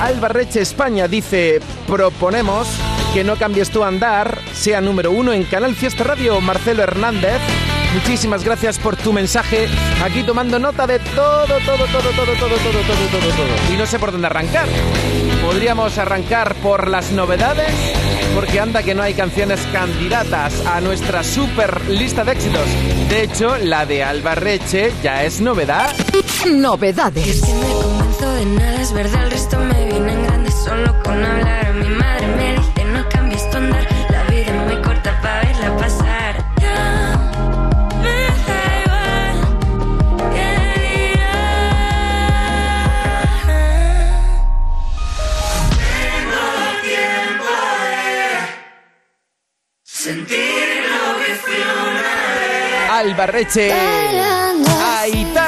Albarreche 0.00 0.60
España 0.60 1.08
dice, 1.08 1.60
proponemos 1.86 2.68
que 3.14 3.24
no 3.24 3.36
cambies 3.36 3.70
tu 3.70 3.84
andar, 3.84 4.38
sea 4.52 4.80
número 4.80 5.10
uno 5.10 5.32
en 5.32 5.44
Canal 5.44 5.74
Fiesta 5.74 6.04
Radio, 6.04 6.40
Marcelo 6.40 6.82
Hernández. 6.82 7.40
Muchísimas 7.94 8.44
gracias 8.44 8.78
por 8.78 8.96
tu 8.96 9.12
mensaje. 9.12 9.68
Aquí 10.04 10.22
tomando 10.22 10.58
nota 10.58 10.86
de 10.86 11.00
todo, 11.00 11.46
todo, 11.46 11.58
todo, 11.58 11.86
todo, 11.86 12.12
todo, 12.12 12.36
todo, 12.36 12.56
todo, 12.56 13.08
todo, 13.10 13.30
todo. 13.30 13.74
Y 13.74 13.76
no 13.76 13.84
sé 13.84 13.98
por 13.98 14.12
dónde 14.12 14.28
arrancar. 14.28 14.68
Podríamos 15.42 15.98
arrancar 15.98 16.54
por 16.56 16.88
las 16.88 17.10
novedades, 17.10 17.72
porque 18.34 18.60
anda 18.60 18.82
que 18.82 18.94
no 18.94 19.02
hay 19.02 19.14
canciones 19.14 19.60
candidatas 19.72 20.64
a 20.66 20.80
nuestra 20.80 21.24
super 21.24 21.88
lista 21.88 22.24
de 22.24 22.32
éxitos. 22.32 22.66
De 23.08 23.24
hecho, 23.24 23.56
la 23.58 23.86
de 23.86 24.04
Albarreche 24.04 24.92
ya 25.02 25.24
es 25.24 25.40
novedad. 25.40 25.90
Novedades. 26.48 27.26
Es 27.26 27.42
que 27.42 27.52
me 27.54 27.72
convenzo 27.82 28.32
de 28.32 28.46
nada, 28.46 28.80
es 28.80 28.92
verdad, 28.92 29.24
el 29.24 29.30
resto 29.30 29.58
me 29.58 29.84
viene 29.86 30.12
en 30.12 30.22
grande 30.24 30.50
solo 30.50 31.02
con 31.02 31.22
hablar. 31.24 31.66
A 31.66 31.72
mi 31.72 31.88
madre 31.88 32.26
me 32.28 32.54
dice 32.54 32.84
no 32.84 33.08
cambies 33.08 33.50
tu 33.50 33.56
andar, 33.58 33.86
la 34.08 34.24
vida 34.24 34.46
es 34.46 34.54
muy 34.66 34.82
corta 34.82 35.20
para 35.20 35.42
verla 35.44 35.76
pasar. 35.76 36.44
Ya 36.60 37.18
me 38.02 38.26
da 38.46 38.60
igual 38.84 39.36
qué 40.34 40.48
dirán. 40.80 41.40
Albarreche. 52.90 54.29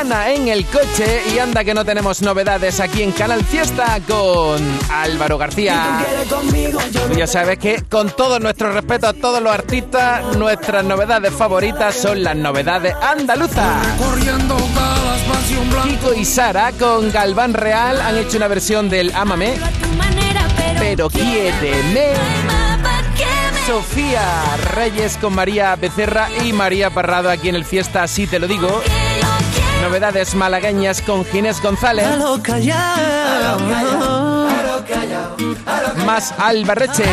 En 0.02 0.48
el 0.48 0.66
coche 0.66 1.22
y 1.32 1.38
anda 1.38 1.62
que 1.62 1.74
no 1.74 1.84
tenemos 1.84 2.22
novedades 2.22 2.80
aquí 2.80 3.04
en 3.04 3.12
Canal 3.12 3.44
Fiesta 3.44 4.00
con 4.08 4.60
Álvaro 4.90 5.38
García. 5.38 6.04
Ya 7.16 7.28
sabes 7.28 7.58
que 7.58 7.84
con 7.88 8.10
todo 8.10 8.40
nuestro 8.40 8.72
respeto 8.72 9.06
a 9.06 9.12
todos 9.12 9.40
los 9.40 9.52
artistas, 9.52 10.36
nuestras 10.36 10.84
novedades 10.84 11.32
favoritas 11.32 11.94
son 11.94 12.24
las 12.24 12.34
novedades 12.34 12.96
andaluzas. 13.00 13.86
Kiko 15.84 16.14
y 16.14 16.24
Sara 16.24 16.72
con 16.72 17.12
Galván 17.12 17.54
Real 17.54 18.00
han 18.00 18.18
hecho 18.18 18.38
una 18.38 18.48
versión 18.48 18.90
del 18.90 19.14
Ámame, 19.14 19.54
pero 20.80 21.08
quiéreme. 21.10 22.14
Sofía 23.68 24.56
Reyes 24.74 25.16
con 25.18 25.32
María 25.32 25.76
Becerra 25.76 26.28
y 26.44 26.52
María 26.52 26.90
Parrado 26.90 27.30
aquí 27.30 27.48
en 27.48 27.54
el 27.54 27.64
Fiesta, 27.64 28.02
así 28.02 28.26
te 28.26 28.40
lo 28.40 28.48
digo. 28.48 28.82
Novedades 29.82 30.36
malagueñas 30.36 31.02
con 31.02 31.24
Ginés 31.24 31.60
González. 31.60 32.06
Más 36.06 36.32
Albarreche. 36.38 37.04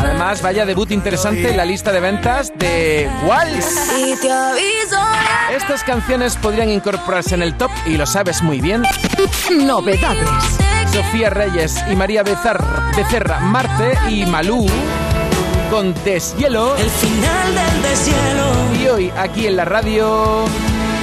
Además, 0.00 0.40
vaya 0.40 0.64
debut 0.64 0.92
interesante 0.92 1.50
en 1.50 1.56
la 1.56 1.64
lista 1.64 1.90
de 1.90 1.98
ventas 1.98 2.52
de 2.56 3.10
aviso 3.28 4.22
ya. 4.22 5.50
Estas 5.54 5.82
canciones 5.82 6.36
podrían 6.36 6.70
incorporarse 6.70 7.34
en 7.34 7.42
el 7.42 7.56
top 7.58 7.72
y 7.86 7.96
lo 7.96 8.06
sabes 8.06 8.40
muy 8.42 8.60
bien. 8.60 8.84
Novedades. 9.50 10.28
Sofía 10.92 11.28
Reyes 11.30 11.82
y 11.90 11.96
María 11.96 12.22
Becerra, 12.22 12.92
Becerra 12.96 13.40
Marte 13.40 13.98
y 14.08 14.24
Malú 14.26 14.66
con 15.70 15.92
Deshielo. 16.04 16.76
El 16.76 16.88
final 16.88 17.54
del 17.54 17.82
deshielo. 17.82 18.80
Y 18.80 18.86
hoy 18.86 19.12
aquí 19.18 19.46
en 19.48 19.56
la 19.56 19.64
radio, 19.64 20.44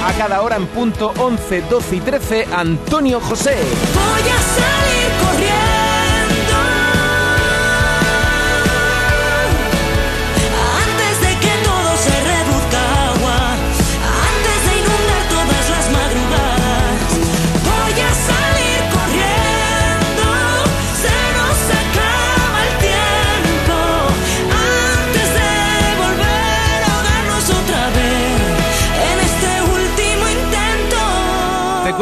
a 0.04 0.12
cada 0.12 0.42
hora 0.42 0.56
en 0.56 0.66
punto 0.66 1.12
11, 1.18 1.62
12 1.62 1.96
y 1.96 2.00
13, 2.00 2.48
Antonio 2.52 3.20
José. 3.20 3.56
Voy 3.94 4.28
a 4.28 4.38
salir 4.38 5.12
corriendo. 5.22 5.63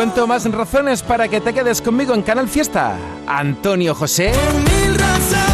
Cuento 0.03 0.27
más 0.27 0.51
razones 0.51 1.01
para 1.01 1.29
que 1.29 1.41
te 1.41 1.55
quedes 1.55 1.81
conmigo 1.81 2.13
en 2.13 2.23
Canal 2.23 2.49
Fiesta. 2.49 2.97
Antonio 3.25 3.95
José 3.95 4.33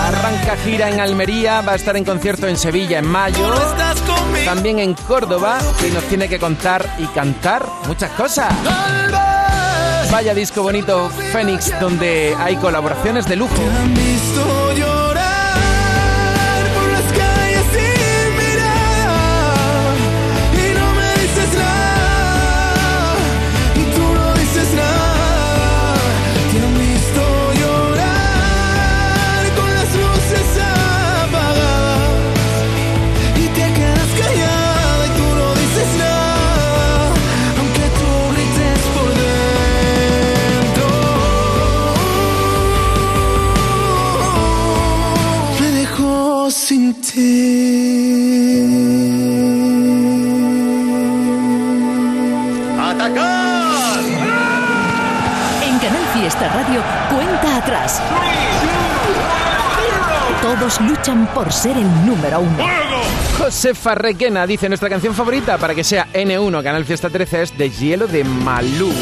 arranca 0.01 0.57
gira 0.65 0.89
en 0.89 1.01
Almería, 1.01 1.61
va 1.61 1.73
a 1.73 1.75
estar 1.75 1.99
en 1.99 2.05
concierto 2.07 2.49
en 2.49 2.57
Sevilla 2.57 2.99
en 2.99 3.07
mayo. 3.07 3.47
También 4.47 4.79
en 4.79 4.95
Córdoba 4.95 5.59
y 5.87 5.93
nos 5.93 6.03
tiene 6.05 6.31
que 6.31 6.39
contar 6.39 6.83
y 6.99 7.05
cantar 7.09 7.67
muchas 7.87 8.11
cosas. 8.13 8.51
Vaya 10.11 10.33
disco 10.33 10.63
bonito 10.63 11.11
Fénix 11.31 11.79
donde 11.79 12.35
hay 12.39 12.57
colaboraciones 12.57 13.29
de 13.29 13.37
lujo. 13.37 13.63
Sin 46.69 46.93
ti 47.01 48.61
En 55.63 55.79
Canal 55.79 56.05
Fiesta 56.13 56.49
Radio, 56.53 56.83
cuenta 57.11 57.57
atrás. 57.57 58.03
Todos 60.43 60.79
luchan 60.83 61.27
por 61.33 61.51
ser 61.51 61.75
el 61.79 61.89
número 62.05 62.41
uno. 62.41 62.59
Josefa 63.39 63.95
Requena 63.95 64.47
dice 64.47 64.69
nuestra 64.69 64.91
canción 64.91 65.15
favorita 65.15 65.57
para 65.57 65.75
que 65.75 65.85
sea 65.85 66.07
N1 66.13 66.63
Canal 66.63 66.85
Fiesta 66.85 67.09
13 67.09 67.43
es 67.45 67.57
de 67.57 67.71
Hielo 67.71 68.07
de 68.07 68.25
Malú. 68.25 68.93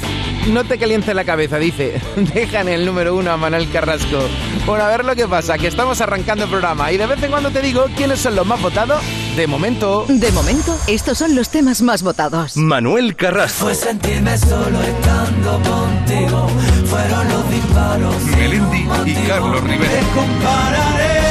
no 0.48 0.64
te 0.64 0.78
calientes 0.78 1.14
la 1.14 1.26
cabeza, 1.26 1.58
dice. 1.58 2.02
Deja 2.16 2.62
en 2.62 2.70
el 2.70 2.86
número 2.86 3.16
uno 3.16 3.32
a 3.32 3.38
Manuel 3.38 3.70
Carrasco. 3.70 4.20
Bueno, 4.66 4.84
a 4.84 4.90
ver 4.90 5.06
lo 5.06 5.16
que 5.16 5.28
pasa, 5.28 5.58
que 5.58 5.68
estamos 5.68 6.02
arrancando 6.02 6.46
el 6.46 6.50
programa 6.50 6.92
y 6.92 6.98
de 6.98 7.06
vez 7.06 7.22
en 7.22 7.32
cuando 7.32 7.52
te 7.52 7.62
digo 7.62 7.86
quiénes 7.96 8.20
son 8.20 8.36
los 8.36 8.48
más 8.48 8.62
votados. 8.62 9.02
De 9.36 9.48
momento, 9.48 10.06
De 10.08 10.32
momento, 10.32 10.78
estos 10.88 11.18
son 11.18 11.36
los 11.36 11.50
temas 11.50 11.82
más 11.82 12.04
votados. 12.04 12.56
Manuel 12.56 13.16
Carrasco, 13.18 13.66
Fue 13.66 13.76
sentirme 13.76 14.38
solo 14.38 14.82
estando 14.82 15.52
contigo. 15.70 16.48
Fueron 16.86 17.28
los 17.28 17.50
disparos. 17.52 18.16
Melendi 18.38 18.88
y 19.06 19.14
Carlos 19.28 19.62
Rivera. 19.64 19.92
Te 19.92 20.00
compararé. 20.16 21.26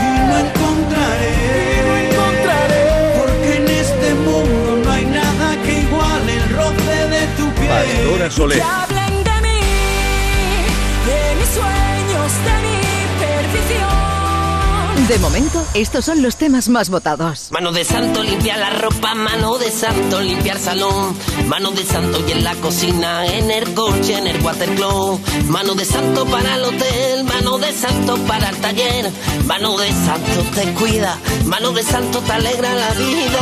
Y 0.00 0.18
no 0.28 0.38
encontraré. 0.38 1.34
Porque 3.18 3.56
en 3.56 3.68
este 3.68 4.14
mundo 4.14 4.82
no 4.84 4.92
hay 4.92 5.06
nada 5.06 5.56
que 5.64 5.80
iguale 5.80 6.34
el 6.36 6.48
roce 6.56 7.08
de 7.08 7.26
tu 7.36 7.50
piel. 7.54 7.68
Pastora 7.68 8.30
Soler, 8.30 8.62
De 15.08 15.18
momento, 15.20 15.64
estos 15.72 16.04
son 16.04 16.20
los 16.20 16.36
temas 16.36 16.68
más 16.68 16.90
votados. 16.90 17.48
Mano 17.50 17.72
de 17.72 17.82
santo, 17.82 18.22
limpiar 18.22 18.58
la 18.58 18.68
ropa, 18.68 19.14
mano 19.14 19.56
de 19.56 19.70
santo, 19.70 20.20
limpiar 20.20 20.58
salón, 20.58 21.16
mano 21.46 21.70
de 21.70 21.82
santo 21.82 22.22
y 22.28 22.32
en 22.32 22.44
la 22.44 22.54
cocina, 22.56 23.24
en 23.24 23.50
el 23.50 23.72
coche, 23.72 24.18
en 24.18 24.26
el 24.26 24.38
watercloak, 24.42 25.18
mano 25.46 25.74
de 25.74 25.86
santo 25.86 26.26
para 26.26 26.56
el 26.56 26.64
hotel, 26.64 27.24
mano 27.24 27.56
de 27.56 27.72
santo 27.72 28.18
para 28.26 28.50
el 28.50 28.56
taller, 28.58 29.10
mano 29.46 29.78
de 29.78 29.88
santo 29.88 30.42
te 30.54 30.74
cuida, 30.74 31.16
mano 31.46 31.72
de 31.72 31.82
santo 31.82 32.20
te 32.20 32.32
alegra 32.32 32.74
la 32.74 32.90
vida, 32.90 33.40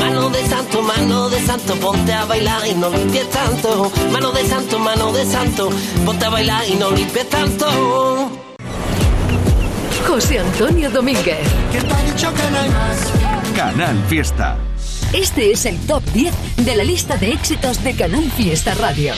mano 0.00 0.30
de 0.30 0.44
santo, 0.48 0.82
mano 0.82 1.30
de 1.30 1.46
santo, 1.46 1.74
ponte 1.76 2.12
a 2.12 2.24
bailar 2.24 2.66
y 2.66 2.74
no 2.74 2.90
limpies 2.90 3.30
tanto, 3.30 3.92
mano 4.10 4.32
de 4.32 4.48
santo, 4.48 4.80
mano 4.80 5.12
de 5.12 5.24
santo, 5.24 5.70
ponte 6.04 6.24
a 6.24 6.30
bailar 6.30 6.68
y 6.68 6.74
no 6.74 6.90
limpies 6.90 7.30
tanto. 7.30 8.53
José 10.06 10.38
Antonio 10.38 10.90
Domínguez. 10.90 11.38
Canal 13.56 13.96
Fiesta. 14.08 14.56
Este 15.12 15.52
es 15.52 15.64
el 15.66 15.78
top 15.86 16.02
10 16.12 16.34
de 16.58 16.76
la 16.76 16.84
lista 16.84 17.16
de 17.16 17.32
éxitos 17.32 17.82
de 17.84 17.94
Canal 17.94 18.30
Fiesta 18.36 18.74
Radio. 18.74 19.14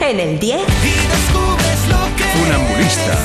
En 0.00 0.18
el 0.20 0.38
10, 0.38 0.60
Funambulista. 2.34 3.18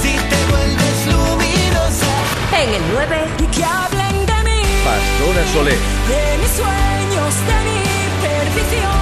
en 2.61 2.69
el 2.73 2.81
9, 2.93 3.25
Y 3.39 3.45
que 3.47 3.63
hablen 3.63 4.25
de 4.25 4.43
mí, 4.43 4.61
Pastora 4.85 5.47
Soler. 5.53 5.73
de 5.77 6.37
mis 6.37 6.51
sueños, 6.51 7.33
de 7.49 7.57
mi 7.65 7.81
perdición. 8.21 8.93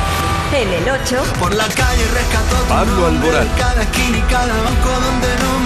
en 0.53 0.69
el 0.83 0.89
8, 1.01 1.23
Por 1.39 1.53
la 1.55 1.65
calle 1.67 2.03
rescató 2.13 2.55
Pablo 2.69 3.07
Alborán. 3.07 3.47
Cada 3.57 3.83
esquina 3.83 4.17
y 4.17 4.21
cada 4.21 4.53
banco 4.61 4.89
donde 4.89 5.27
nos 5.35 5.59
miramos. 5.59 5.60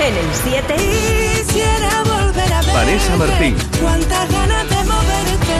En 0.00 0.16
el 0.16 0.30
7, 0.44 0.76
Quisiera 0.76 2.02
volver 2.04 2.52
a 2.52 2.62
ver. 2.62 2.74
Vanessa 2.74 3.16
Martín. 3.16 3.56
Cuántas 3.80 4.30
ganas 4.30 4.68
de 4.70 4.84
moverte. 4.84 5.56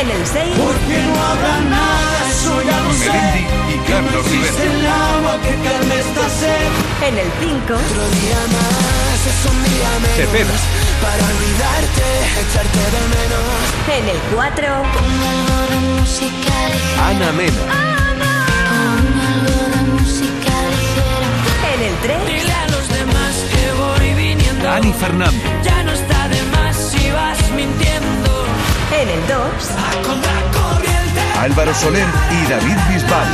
en 0.00 0.10
el 0.10 0.26
6, 0.26 0.56
Porque 0.58 0.96
no 1.02 1.22
habrá 1.24 1.60
nada, 1.60 2.30
eso 2.30 2.62
ya 2.62 2.80
lo 2.80 2.92
sé. 2.92 3.46
Y 3.74 3.78
Carlos 3.90 4.24
Rivera. 4.30 4.62
el 4.62 4.86
agua 4.86 5.34
que 5.42 5.54
calme 5.66 5.94
esta 6.00 6.28
sed. 6.40 6.70
en 7.08 7.18
el 7.18 7.30
5, 7.40 7.74
Otro 7.74 8.04
día 8.18 8.40
más, 8.56 9.20
es 9.30 9.40
un 9.50 9.58
día 9.64 9.90
menos. 10.02 10.16
Cepeda. 10.16 10.56
Para 11.02 11.22
olvidarte, 11.32 12.06
echarte 12.42 12.84
de 12.94 13.02
menos. 13.14 13.62
en 13.96 14.04
el 14.08 14.20
4, 14.34 14.66
Ana 17.08 17.32
Mena. 17.32 17.62
en 21.74 21.82
el 21.84 21.94
3, 22.02 22.26
Dile 22.26 22.52
a 22.52 22.66
los 22.68 22.88
Dani 24.68 24.92
Fernández. 24.92 25.42
Ya 25.64 25.82
no 25.82 25.92
está 25.92 26.28
de 26.28 26.42
más 26.54 26.76
si 26.76 27.10
vas 27.10 27.38
mintiendo. 27.52 28.30
en 29.00 29.08
el 29.08 29.26
2, 29.26 29.38
Álvaro 31.40 31.74
Soler 31.74 32.06
y 32.30 32.50
David 32.50 32.76
Bisbal. 32.90 33.28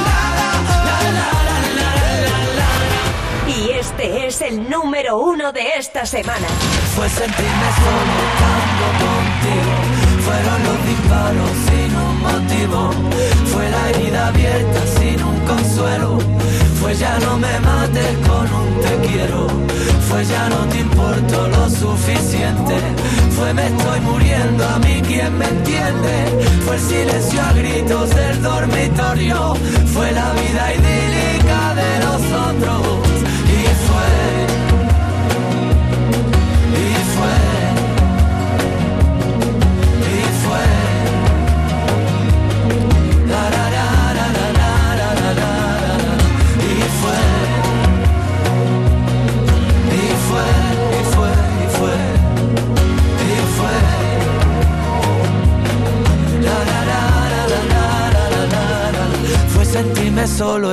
y 3.49 3.71
este 3.71 4.27
es 4.29 4.43
el 4.43 4.71
número 4.71 5.19
uno 5.19 5.51
de 5.53 5.67
esta 5.77 6.07
semana. 6.07 6.47
Fue 6.95 7.09
sentirme 7.09 7.69
solo 7.83 8.15
estando 8.31 8.87
contigo. 9.05 9.73
Fueron 10.27 10.59
los 10.69 10.79
disparos 10.87 11.51
sin 11.67 11.91
un 12.07 12.17
motivo. 12.29 12.91
Fue 13.53 13.69
la 13.71 13.91
herida 13.91 14.29
abierta 14.29 14.81
sin 14.99 15.21
un 15.21 15.41
consuelo. 15.41 16.19
Fue 16.85 16.95
ya 16.97 17.19
no 17.21 17.39
me 17.39 17.61
mates 17.61 18.19
con 18.29 18.47
un 18.61 18.81
te 18.83 19.09
quiero. 19.09 19.47
Fue 20.07 20.23
ya 20.23 20.51
no 20.51 20.69
te 20.69 20.81
importo 20.81 21.49
lo 21.49 21.71
suficiente. 21.71 22.77
Fue 23.31 23.55
me 23.55 23.69
estoy 23.69 24.01
muriendo 24.01 24.69
a 24.69 24.79
mí 24.81 25.01
quien 25.01 25.39
me 25.39 25.49
entiende. 25.49 26.45
Fue 26.67 26.77
el 26.77 26.83
silencio 26.83 27.41
a 27.41 27.53
gritos 27.55 28.11
del 28.11 28.43
dormitorio. 28.43 29.55
Fue 29.95 30.13
la 30.13 30.31
vida 30.35 30.75
idílica 30.75 31.75
de 31.75 32.05
nosotros. 32.05 33.04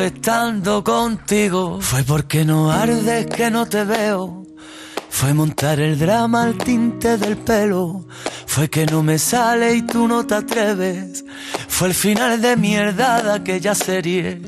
Estando 0.01 0.83
contigo. 0.83 1.79
Fue 1.81 2.03
porque 2.03 2.45
no 2.45 2.71
ardes 2.71 3.27
que 3.27 3.49
no 3.49 3.65
te 3.65 3.83
veo. 3.83 4.45
Fue 5.09 5.33
montar 5.33 5.79
el 5.79 5.99
drama 5.99 6.43
al 6.43 6.57
tinte 6.57 7.17
del 7.17 7.37
pelo. 7.37 8.05
Fue 8.47 8.69
que 8.69 8.85
no 8.85 9.03
me 9.03 9.19
sale 9.19 9.75
y 9.75 9.81
tú 9.83 10.07
no 10.07 10.25
te 10.25 10.35
atreves. 10.35 11.23
Fue 11.67 11.89
el 11.89 11.93
final 11.93 12.41
de 12.41 12.57
mierda 12.57 13.21
de 13.21 13.31
aquella 13.31 13.75
serie. 13.75 14.41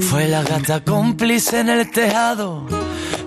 Fue 0.00 0.28
la 0.28 0.42
gata 0.42 0.84
cómplice 0.84 1.60
en 1.60 1.70
el 1.70 1.90
tejado. 1.90 2.66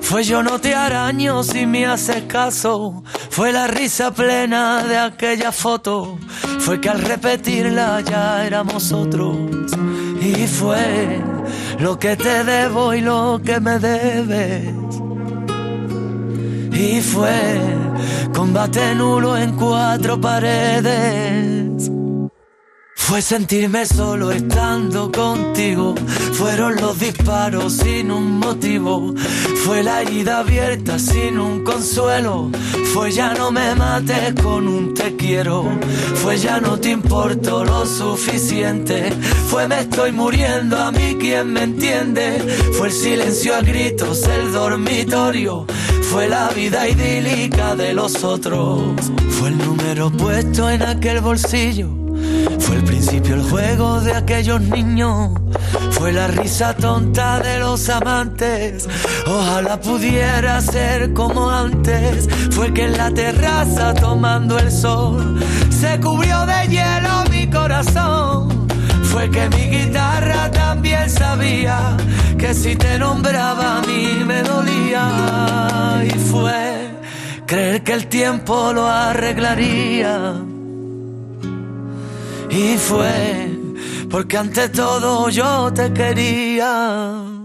Fue 0.01 0.23
yo 0.23 0.43
no 0.43 0.61
te 0.61 0.75
araño 0.75 1.43
si 1.43 1.65
me 1.65 1.85
haces 1.85 2.23
caso. 2.27 3.03
Fue 3.29 3.51
la 3.51 3.67
risa 3.67 4.13
plena 4.13 4.83
de 4.83 4.97
aquella 4.97 5.51
foto. 5.51 6.17
Fue 6.59 6.79
que 6.79 6.89
al 6.89 7.01
repetirla 7.01 8.01
ya 8.01 8.45
éramos 8.45 8.91
otros. 8.91 9.35
Y 10.21 10.47
fue 10.47 11.21
lo 11.79 11.97
que 11.99 12.15
te 12.15 12.43
debo 12.43 12.93
y 12.93 13.01
lo 13.01 13.41
que 13.43 13.59
me 13.59 13.79
debes. 13.79 14.73
Y 16.71 17.01
fue 17.01 17.59
combate 18.33 18.95
nulo 18.95 19.37
en 19.37 19.55
cuatro 19.55 20.19
paredes. 20.19 21.94
Fue 23.07 23.21
sentirme 23.21 23.85
solo 23.85 24.31
estando 24.31 25.11
contigo. 25.11 25.93
Fueron 26.33 26.75
los 26.77 26.97
disparos 26.99 27.73
sin 27.73 28.09
un 28.09 28.39
motivo. 28.39 29.13
Fue 29.63 29.83
la 29.83 30.01
herida 30.01 30.39
abierta 30.39 30.97
sin 30.97 31.37
un 31.37 31.63
consuelo. 31.63 32.49
Fue 32.93 33.11
ya 33.11 33.35
no 33.35 33.51
me 33.51 33.75
mates 33.75 34.33
con 34.41 34.67
un 34.67 34.95
te 34.95 35.15
quiero. 35.15 35.65
Fue 36.15 36.39
ya 36.39 36.59
no 36.59 36.79
te 36.79 36.89
importo 36.89 37.63
lo 37.63 37.85
suficiente. 37.85 39.13
Fue 39.49 39.67
me 39.67 39.81
estoy 39.81 40.11
muriendo 40.11 40.75
a 40.75 40.91
mí 40.91 41.15
quien 41.19 41.53
me 41.53 41.61
entiende. 41.61 42.39
Fue 42.75 42.87
el 42.87 42.93
silencio 42.93 43.55
a 43.55 43.61
gritos, 43.61 44.23
el 44.23 44.51
dormitorio. 44.51 45.67
Fue 46.09 46.27
la 46.27 46.49
vida 46.49 46.89
idílica 46.89 47.75
de 47.75 47.93
los 47.93 48.23
otros. 48.23 48.81
Fue 49.29 49.49
el 49.49 49.59
número 49.59 50.09
puesto 50.09 50.71
en 50.71 50.81
aquel 50.81 51.21
bolsillo. 51.21 52.04
Fue 52.59 52.75
el 52.77 52.83
principio 52.83 53.35
el 53.35 53.43
juego 53.43 54.01
de 54.01 54.13
aquellos 54.13 54.61
niños. 54.61 55.31
Fue 55.91 56.11
la 56.11 56.27
risa 56.27 56.75
tonta 56.75 57.39
de 57.39 57.59
los 57.59 57.89
amantes. 57.89 58.87
Ojalá 59.27 59.79
pudiera 59.79 60.61
ser 60.61 61.13
como 61.13 61.49
antes. 61.49 62.27
Fue 62.51 62.73
que 62.73 62.85
en 62.85 62.97
la 62.97 63.11
terraza 63.11 63.93
tomando 63.93 64.57
el 64.59 64.71
sol 64.71 65.39
se 65.69 65.99
cubrió 65.99 66.45
de 66.45 66.67
hielo 66.67 67.23
mi 67.29 67.49
corazón. 67.49 68.67
Fue 69.03 69.29
que 69.29 69.49
mi 69.49 69.77
guitarra 69.77 70.51
también 70.51 71.09
sabía 71.09 71.95
que 72.37 72.53
si 72.53 72.75
te 72.75 72.99
nombraba 72.99 73.79
a 73.79 73.81
mí 73.81 74.23
me 74.25 74.43
dolía. 74.43 76.03
Y 76.03 76.19
fue 76.19 76.89
creer 77.45 77.83
que 77.83 77.93
el 77.93 78.07
tiempo 78.07 78.73
lo 78.73 78.87
arreglaría. 78.87 80.33
Y 82.49 82.77
fue 82.77 83.49
porque 84.09 84.37
ante 84.37 84.69
todo 84.69 85.29
yo 85.29 85.71
te 85.73 85.91
quería. 85.91 87.35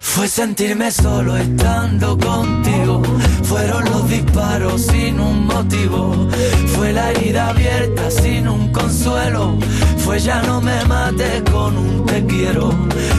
Fue 0.00 0.28
sentirme 0.28 0.90
solo 0.90 1.36
estando 1.36 2.18
contigo. 2.18 3.02
Fueron 3.44 3.84
los 3.84 4.08
disparos 4.08 4.82
sin 4.82 5.20
un 5.20 5.46
motivo. 5.46 6.28
Fue 6.74 6.92
la 6.92 7.10
herida 7.12 7.48
abierta 7.48 8.10
sin 8.10 8.48
un 8.48 8.72
consuelo. 8.72 9.56
Fue 9.98 10.18
ya 10.18 10.42
no 10.42 10.60
me 10.60 10.84
mates 10.86 11.42
con 11.50 11.76
un 11.76 12.06
te 12.06 12.24
quiero. 12.26 12.70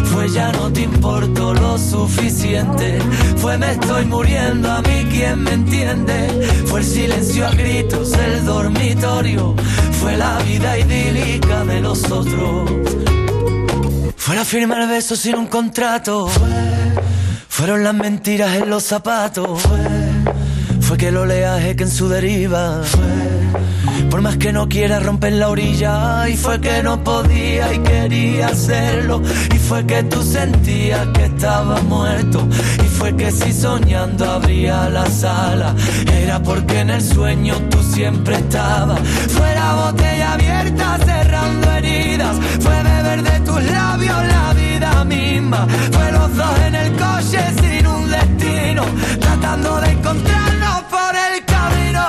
Fue 0.05 0.29
ya 0.29 0.51
no 0.51 0.71
te 0.71 0.81
importo 0.81 1.53
lo 1.53 1.77
suficiente. 1.77 2.99
Fue 3.37 3.57
me 3.57 3.71
estoy 3.71 4.05
muriendo 4.05 4.71
a 4.71 4.81
mí 4.81 5.05
quien 5.09 5.43
me 5.43 5.53
entiende. 5.53 6.27
Fue 6.65 6.81
el 6.81 6.85
silencio 6.85 7.47
a 7.47 7.51
gritos, 7.51 8.13
el 8.13 8.45
dormitorio. 8.45 9.55
Fue 9.99 10.15
la 10.17 10.37
vida 10.39 10.77
idílica 10.77 11.65
de 11.65 11.81
los 11.81 12.09
otros. 12.11 12.69
Fue 14.15 14.35
la 14.35 14.45
firma 14.45 14.81
el 14.81 14.87
beso 14.87 15.15
sin 15.15 15.35
un 15.35 15.47
contrato. 15.47 16.29
Fueron 17.47 17.83
las 17.83 17.93
mentiras 17.93 18.55
en 18.55 18.69
los 18.69 18.83
zapatos. 18.83 19.61
Fue 20.81 20.97
que 20.97 21.09
el 21.09 21.17
oleaje 21.17 21.75
que 21.75 21.83
en 21.83 21.91
su 21.91 22.07
deriva 22.07 22.81
fue. 22.83 23.38
Por 24.09 24.21
más 24.21 24.37
que 24.37 24.51
no 24.53 24.67
quiera 24.67 24.99
romper 24.99 25.33
la 25.33 25.49
orilla. 25.49 26.27
Y 26.29 26.37
fue 26.37 26.59
que 26.59 26.83
no 26.83 27.03
podía 27.03 27.73
y 27.73 27.79
quería 27.79 28.47
hacerlo. 28.47 29.21
Y 29.53 29.57
fue 29.57 29.85
que 29.85 30.03
tú 30.03 30.21
sentías 30.23 31.07
que 31.13 31.25
estaba 31.25 31.81
muerto. 31.83 32.47
Y 32.83 32.87
fue 32.87 33.15
que 33.15 33.31
si 33.31 33.53
soñando 33.53 34.29
abría 34.29 34.89
la 34.89 35.05
sala. 35.05 35.75
Era 36.11 36.41
porque 36.41 36.79
en 36.79 36.89
el 36.89 37.01
sueño 37.01 37.55
tú 37.69 37.81
siempre 37.83 38.35
estabas. 38.35 38.99
Fue 39.29 39.53
la 39.55 39.73
botella 39.75 40.33
abierta 40.33 40.97
cerrando 41.05 41.71
heridas. 41.71 42.37
Fue 42.59 42.83
beber 42.83 43.23
de 43.23 43.39
tus 43.41 43.63
labios 43.63 44.17
la 44.27 44.53
vida 44.53 45.03
misma. 45.05 45.67
Fue 45.91 46.11
los 46.11 46.35
dos 46.35 46.59
en 46.67 46.75
el 46.75 46.91
coche 46.93 47.39
sin 47.61 47.87
un 47.87 48.09
destino. 48.09 48.83
Tratando 49.19 49.79
de 49.81 49.91
encontrarnos 49.91 50.83
por 50.89 51.13
el 51.15 51.38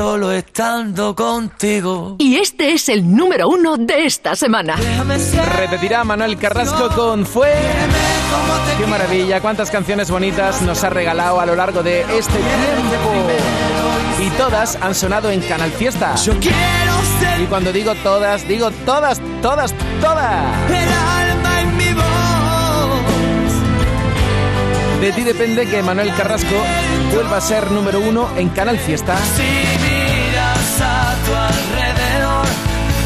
solo 0.00 0.32
estando 0.32 1.14
contigo. 1.14 2.16
Y 2.18 2.36
este 2.36 2.72
es 2.72 2.88
el 2.88 3.14
número 3.14 3.50
uno 3.50 3.76
de 3.76 4.06
esta 4.06 4.34
semana. 4.34 4.76
Repetirá 5.58 6.04
Manuel 6.04 6.38
Carrasco 6.38 6.88
con 6.96 7.26
Fue. 7.26 7.52
Qué 8.78 8.86
maravilla, 8.86 9.42
cuántas 9.42 9.70
canciones 9.70 10.10
bonitas 10.10 10.62
nos 10.62 10.82
ha 10.84 10.88
regalado 10.88 11.38
a 11.38 11.44
lo 11.44 11.54
largo 11.54 11.82
de 11.82 12.00
este 12.16 12.32
tiempo. 12.32 13.12
Y 14.24 14.30
todas 14.38 14.78
han 14.80 14.94
sonado 14.94 15.30
en 15.30 15.42
Canal 15.42 15.70
Fiesta. 15.70 16.14
Yo 16.14 16.32
quiero 16.40 16.54
ser 17.20 17.42
Y 17.42 17.44
cuando 17.44 17.70
digo 17.70 17.94
todas, 17.96 18.48
digo 18.48 18.70
todas, 18.86 19.20
todas, 19.42 19.74
todas. 20.00 20.70
el 20.70 20.88
alma 20.88 21.60
en 21.60 21.76
mi 21.76 21.92
voz. 21.92 22.30
De 25.02 25.12
ti 25.12 25.24
depende 25.24 25.66
que 25.66 25.82
Manuel 25.82 26.14
Carrasco 26.14 26.56
vuelva 27.12 27.36
a 27.36 27.40
ser 27.42 27.70
número 27.70 28.00
uno 28.00 28.30
en 28.38 28.48
Canal 28.48 28.78
Fiesta. 28.78 29.18
Alrededor 31.36 32.46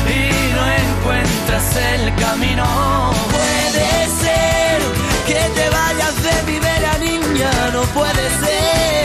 y 0.09 0.52
no 0.54 0.64
encuentras 0.83 1.76
el 1.95 2.14
camino, 2.16 3.12
puede 3.31 4.07
ser 4.23 4.81
que 5.26 5.61
te 5.61 5.71
vayas 5.71 6.23
de 6.23 6.52
mi 6.52 6.59
vera 6.59 6.99
niña, 6.99 7.50
no 7.73 7.83
puede 7.83 8.28
ser. 8.40 9.04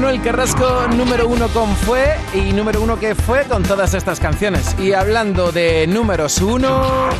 Manuel 0.00 0.22
Carrasco, 0.22 0.88
número 0.96 1.28
uno 1.28 1.48
con 1.48 1.76
Fue 1.76 2.16
y 2.32 2.54
número 2.54 2.80
uno 2.80 2.98
que 2.98 3.14
fue 3.14 3.44
con 3.44 3.62
todas 3.62 3.92
estas 3.92 4.18
canciones. 4.18 4.74
Y 4.78 4.94
hablando 4.94 5.52
de 5.52 5.86
números 5.86 6.40
uno, 6.40 7.10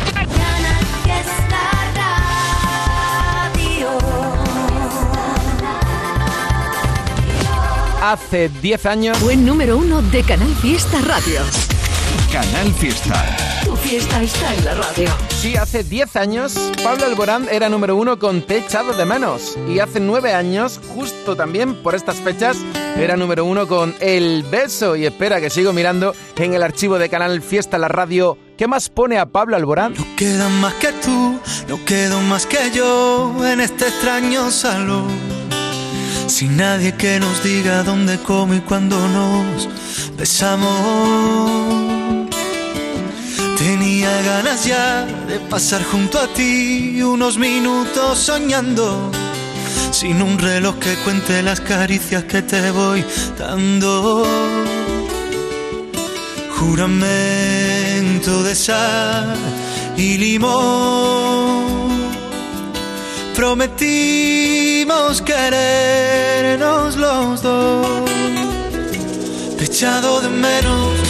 hace 8.02 8.48
10 8.48 8.86
años 8.86 9.18
Fue 9.18 9.36
número 9.36 9.76
uno 9.76 10.00
de 10.00 10.22
Canal 10.22 10.54
Fiesta 10.54 11.02
Radio. 11.02 11.42
Canal 12.32 12.72
Fiesta. 12.72 13.59
Fiesta 13.90 14.22
está 14.22 14.54
en 14.54 14.64
la 14.64 14.74
radio. 14.74 15.08
Sí, 15.30 15.56
hace 15.56 15.82
10 15.82 16.14
años 16.14 16.54
Pablo 16.84 17.06
Alborán 17.06 17.48
era 17.50 17.68
número 17.68 17.96
uno 17.96 18.20
con 18.20 18.40
Te 18.42 18.58
echado 18.58 18.92
de 18.92 19.04
menos. 19.04 19.58
Y 19.68 19.80
hace 19.80 19.98
9 19.98 20.32
años, 20.32 20.80
justo 20.94 21.34
también 21.34 21.74
por 21.82 21.96
estas 21.96 22.18
fechas, 22.18 22.56
era 22.96 23.16
número 23.16 23.44
uno 23.44 23.66
con 23.66 23.96
El 23.98 24.44
Beso. 24.44 24.94
Y 24.94 25.06
espera 25.06 25.40
que 25.40 25.50
sigo 25.50 25.72
mirando 25.72 26.14
en 26.36 26.54
el 26.54 26.62
archivo 26.62 27.00
de 27.00 27.08
Canal 27.08 27.42
Fiesta 27.42 27.78
la 27.78 27.88
radio. 27.88 28.38
¿Qué 28.56 28.68
más 28.68 28.90
pone 28.90 29.18
a 29.18 29.26
Pablo 29.26 29.56
Alborán? 29.56 29.94
No 29.98 30.06
quedan 30.16 30.52
más 30.60 30.74
que 30.74 30.92
tú, 30.92 31.40
no 31.66 31.84
quedo 31.84 32.20
más 32.20 32.46
que 32.46 32.70
yo 32.72 33.34
en 33.44 33.60
este 33.60 33.88
extraño 33.88 34.52
salón. 34.52 35.08
Sin 36.28 36.56
nadie 36.56 36.94
que 36.94 37.18
nos 37.18 37.42
diga 37.42 37.82
dónde, 37.82 38.20
cómo 38.20 38.54
y 38.54 38.60
cuándo 38.60 38.96
nos 39.08 39.68
besamos. 40.16 41.99
Tenía 43.58 44.10
ganas 44.22 44.64
ya 44.64 45.04
de 45.28 45.38
pasar 45.38 45.82
junto 45.84 46.18
a 46.18 46.26
ti 46.28 47.02
unos 47.02 47.36
minutos 47.36 48.18
soñando. 48.18 49.10
Sin 49.90 50.22
un 50.22 50.38
reloj 50.38 50.78
que 50.78 50.94
cuente 51.04 51.42
las 51.42 51.60
caricias 51.60 52.24
que 52.24 52.42
te 52.42 52.70
voy 52.70 53.04
dando. 53.38 54.26
Juramento 56.58 58.42
de 58.42 58.54
sal 58.54 59.36
y 59.96 60.16
limón. 60.18 61.90
Prometimos 63.36 65.22
querernos 65.22 66.96
los 66.96 67.42
dos. 67.42 68.10
Echado 69.60 70.20
de 70.20 70.28
menos 70.28 71.09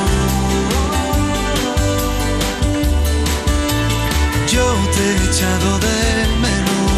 Yo 4.51 4.75
te 4.93 5.01
he 5.01 5.15
echado 5.29 5.79
de 5.79 6.27
menos. 6.41 6.91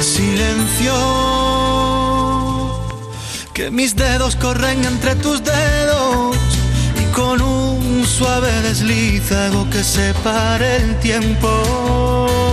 Silencio. 0.00 0.94
Que 3.52 3.70
mis 3.72 3.96
dedos 3.96 4.36
corren 4.36 4.84
entre 4.84 5.16
tus 5.16 5.42
dedos 5.42 6.36
y 7.02 7.04
con 7.12 7.40
un 7.42 8.06
suave 8.06 8.52
desliz 8.62 9.32
hago 9.32 9.68
que 9.70 9.82
separe 9.82 10.76
el 10.76 11.00
tiempo. 11.00 12.43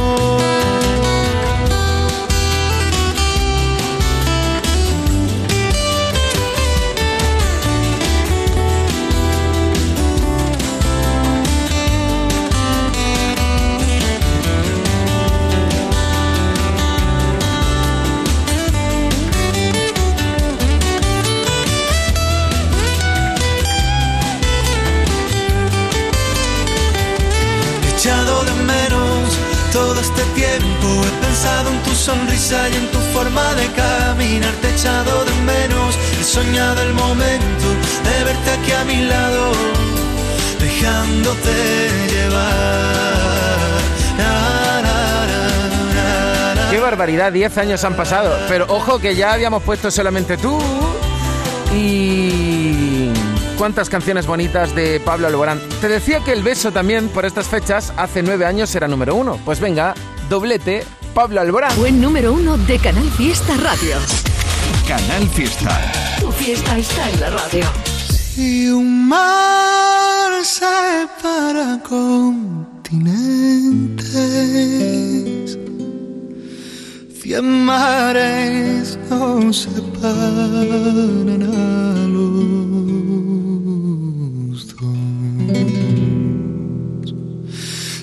Este 30.21 30.33
tiempo. 30.33 30.87
He 31.05 31.25
pensado 31.25 31.69
en 31.69 31.83
tu 31.83 31.91
sonrisa 31.91 32.69
y 32.69 32.75
en 32.75 32.87
tu 32.91 32.99
forma 33.13 33.53
de 33.55 33.67
caminar. 33.67 34.53
Te 34.61 34.67
he 34.67 34.73
echado 34.73 35.25
de 35.25 35.33
menos. 35.41 35.97
He 36.19 36.23
soñado 36.23 36.81
el 36.81 36.93
momento 36.93 37.67
de 38.03 38.23
verte 38.23 38.51
aquí 38.51 38.71
a 38.71 38.83
mi 38.85 39.05
lado, 39.05 39.51
dejándote 40.59 41.89
llevar. 42.11 43.01
Qué 46.69 46.79
barbaridad, 46.79 47.33
10 47.33 47.57
años 47.57 47.83
han 47.83 47.95
pasado. 47.95 48.33
Pero 48.47 48.65
ojo 48.69 48.99
que 48.99 49.15
ya 49.15 49.33
habíamos 49.33 49.63
puesto 49.63 49.91
solamente 49.91 50.37
tú. 50.37 50.57
Y. 51.75 53.09
¿Cuántas 53.57 53.91
canciones 53.91 54.25
bonitas 54.25 54.73
de 54.73 54.99
Pablo 54.99 55.27
Alborán? 55.27 55.61
Te 55.81 55.87
decía 55.87 56.19
que 56.21 56.31
el 56.31 56.41
beso 56.41 56.71
también, 56.71 57.09
por 57.09 57.25
estas 57.25 57.47
fechas, 57.47 57.93
hace 57.95 58.23
nueve 58.23 58.43
años 58.43 58.73
era 58.73 58.87
número 58.87 59.13
uno. 59.13 59.37
Pues 59.45 59.59
venga, 59.59 59.93
doblete, 60.31 60.83
Pablo 61.13 61.41
Alborán. 61.41 61.75
Buen 61.75 61.99
número 61.99 62.31
uno 62.31 62.57
de 62.57 62.79
Canal 62.79 63.03
Fiesta 63.17 63.53
Radio. 63.57 63.97
Canal 64.87 65.27
Fiesta. 65.27 65.91
Tu 66.21 66.31
fiesta 66.31 66.77
está 66.77 67.09
en 67.09 67.19
la 67.19 67.31
radio. 67.31 67.65
Si 68.07 68.69
un 68.69 69.09
mar 69.09 70.31
separa 70.45 71.83
continentes, 71.83 72.47
cien 77.21 77.65
mares 77.65 78.97
no 79.09 79.51
separan 79.51 81.41
a 81.43 82.07
los 82.07 82.55
dos. 84.67 84.95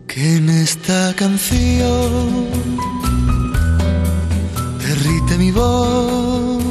Que 0.07 0.23
en 0.37 0.49
esta 0.49 0.99
canción 1.15 2.17
derrite 4.83 5.33
mi 5.37 5.51
voz. 5.51 6.62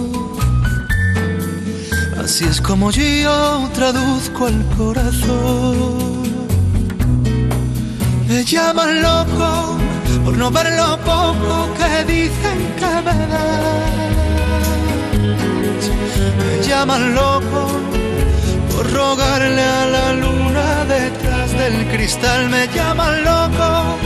Así 2.35 2.47
es 2.47 2.63
como 2.63 2.91
yo 2.91 3.69
traduzco 3.75 4.47
al 4.47 4.65
corazón. 4.79 6.23
Me 8.27 8.43
llaman 8.43 9.03
loco 9.03 9.77
por 10.25 10.39
no 10.39 10.51
ver 10.51 10.73
lo 10.73 10.97
poco 11.01 11.69
que 11.77 12.05
dicen 12.11 12.59
que 12.79 12.93
me 13.07 13.27
das. 13.33 13.83
Me 16.39 16.67
llaman 16.67 17.15
loco 17.15 17.61
por 18.71 18.91
rogarle 18.91 19.63
a 19.63 19.87
la 19.89 20.13
luna 20.15 20.87
detrás 20.87 21.53
del 21.53 21.87
cristal. 21.89 22.49
Me 22.49 22.67
llaman 22.69 23.25
loco 23.25 23.99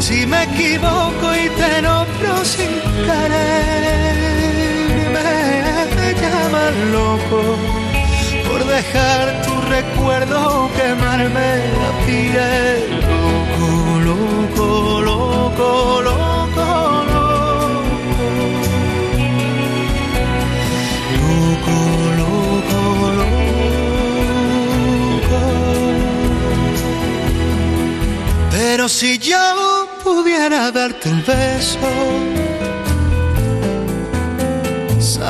si 0.00 0.24
me 0.24 0.44
equivoco 0.44 1.26
y 1.36 1.50
te 1.50 1.82
nombro 1.82 2.44
sin 2.46 2.80
querer. 3.04 4.23
Loco 6.92 7.42
por 8.48 8.64
dejar 8.64 9.42
tu 9.42 9.54
recuerdo 9.68 10.70
quemarme 10.76 11.58
la 11.80 11.90
piel. 12.06 13.00
Loco, 13.00 13.70
loco, 14.08 15.00
loco, 15.00 15.68
loco, 16.02 16.66
loco, 21.20 21.76
loco, 22.18 22.76
loco, 22.78 22.80
loco. 23.18 23.42
Pero 28.50 28.88
si 28.88 29.18
yo 29.18 29.88
pudiera 30.02 30.70
darte 30.70 31.08
el 31.10 31.20
beso, 31.22 31.78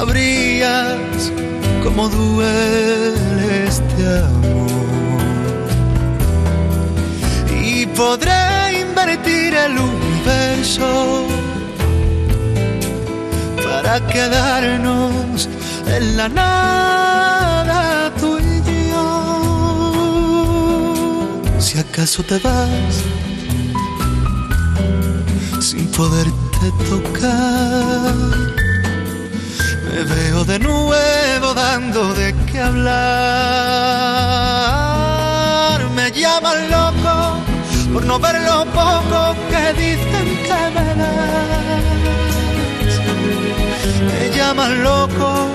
sabrías 0.05 1.33
cómo 1.83 2.09
duele 2.11 3.65
este 3.67 4.03
amor. 4.19 4.71
Y 7.63 7.87
podré 7.87 8.81
invertir 8.81 9.55
el 9.55 9.79
universo 9.79 11.27
para 13.65 14.07
quedarnos 14.09 15.49
en 15.87 16.17
la 16.19 16.29
nada 16.29 18.13
tú 18.21 18.39
y 18.39 18.63
yo. 18.91 19.07
Si 21.59 21.79
acaso 21.79 22.23
te 22.25 22.39
vas 22.41 22.95
sin 25.61 25.87
poderte 25.87 26.67
tocar. 26.91 28.64
Veo 30.07 30.45
de 30.45 30.59
nuevo 30.59 31.55
dando 31.55 32.13
de 32.13 32.35
qué 32.51 32.61
hablar. 32.61 32.95
Me 35.97 36.11
llaman 36.13 36.71
loco 36.71 37.39
por 37.93 38.05
no 38.05 38.19
ver 38.19 38.41
lo 38.43 38.67
poco 38.67 39.35
que 39.51 39.73
dicen 39.81 40.27
que 40.47 40.71
me 40.75 40.95
das. 41.01 41.85
Me 44.07 44.31
llaman 44.37 44.83
loco 44.83 45.49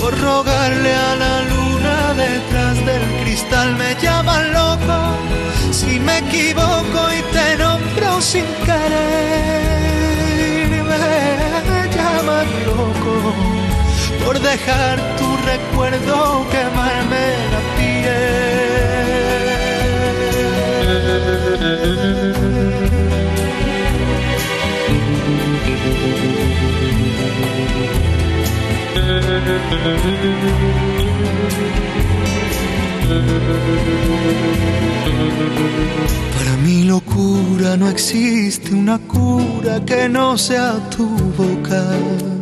por 0.00 0.12
rogarle 0.20 0.94
a 0.94 1.16
la 1.16 1.42
luna 1.52 2.14
detrás 2.14 2.76
del 2.84 3.02
cristal. 3.22 3.76
Me 3.76 3.94
llaman 4.02 4.52
loco 4.52 4.98
si 5.72 5.98
me 6.00 6.18
equivoco 6.18 7.10
y 7.18 7.22
te 7.32 7.56
nombro 7.56 8.20
sin 8.20 8.44
querer. 8.66 9.84
Me 10.90 11.88
llaman 11.96 12.46
loco 12.66 13.33
por 14.24 14.40
dejar 14.40 15.16
tu 15.16 15.36
recuerdo 15.36 16.46
quemarme 16.50 17.26
la 17.52 17.74
Para 36.36 36.56
mi 36.62 36.84
locura 36.84 37.76
no 37.76 37.88
existe 37.88 38.74
una 38.74 38.98
cura 38.98 39.84
que 39.84 40.08
no 40.08 40.38
sea 40.38 40.74
tu 40.90 41.06
boca. 41.36 42.33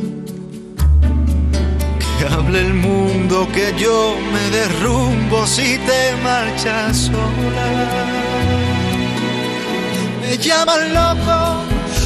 El 2.54 2.74
mundo 2.74 3.48
que 3.50 3.72
yo 3.78 4.14
me 4.30 4.50
derrumbo 4.50 5.46
si 5.46 5.78
te 5.78 6.14
marchas 6.22 7.08
sola. 7.08 7.68
Me 10.20 10.36
llaman 10.36 10.92
loco 10.92 11.62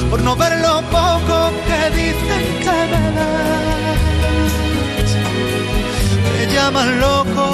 por 0.09 0.23
no 0.23 0.37
ver 0.37 0.61
lo 0.61 0.83
poco 0.83 1.51
que 1.67 1.91
dicen 1.97 2.45
que 2.65 2.79
me 2.93 3.05
das. 3.19 5.09
Me 6.39 6.55
llaman 6.55 7.01
loco 7.01 7.47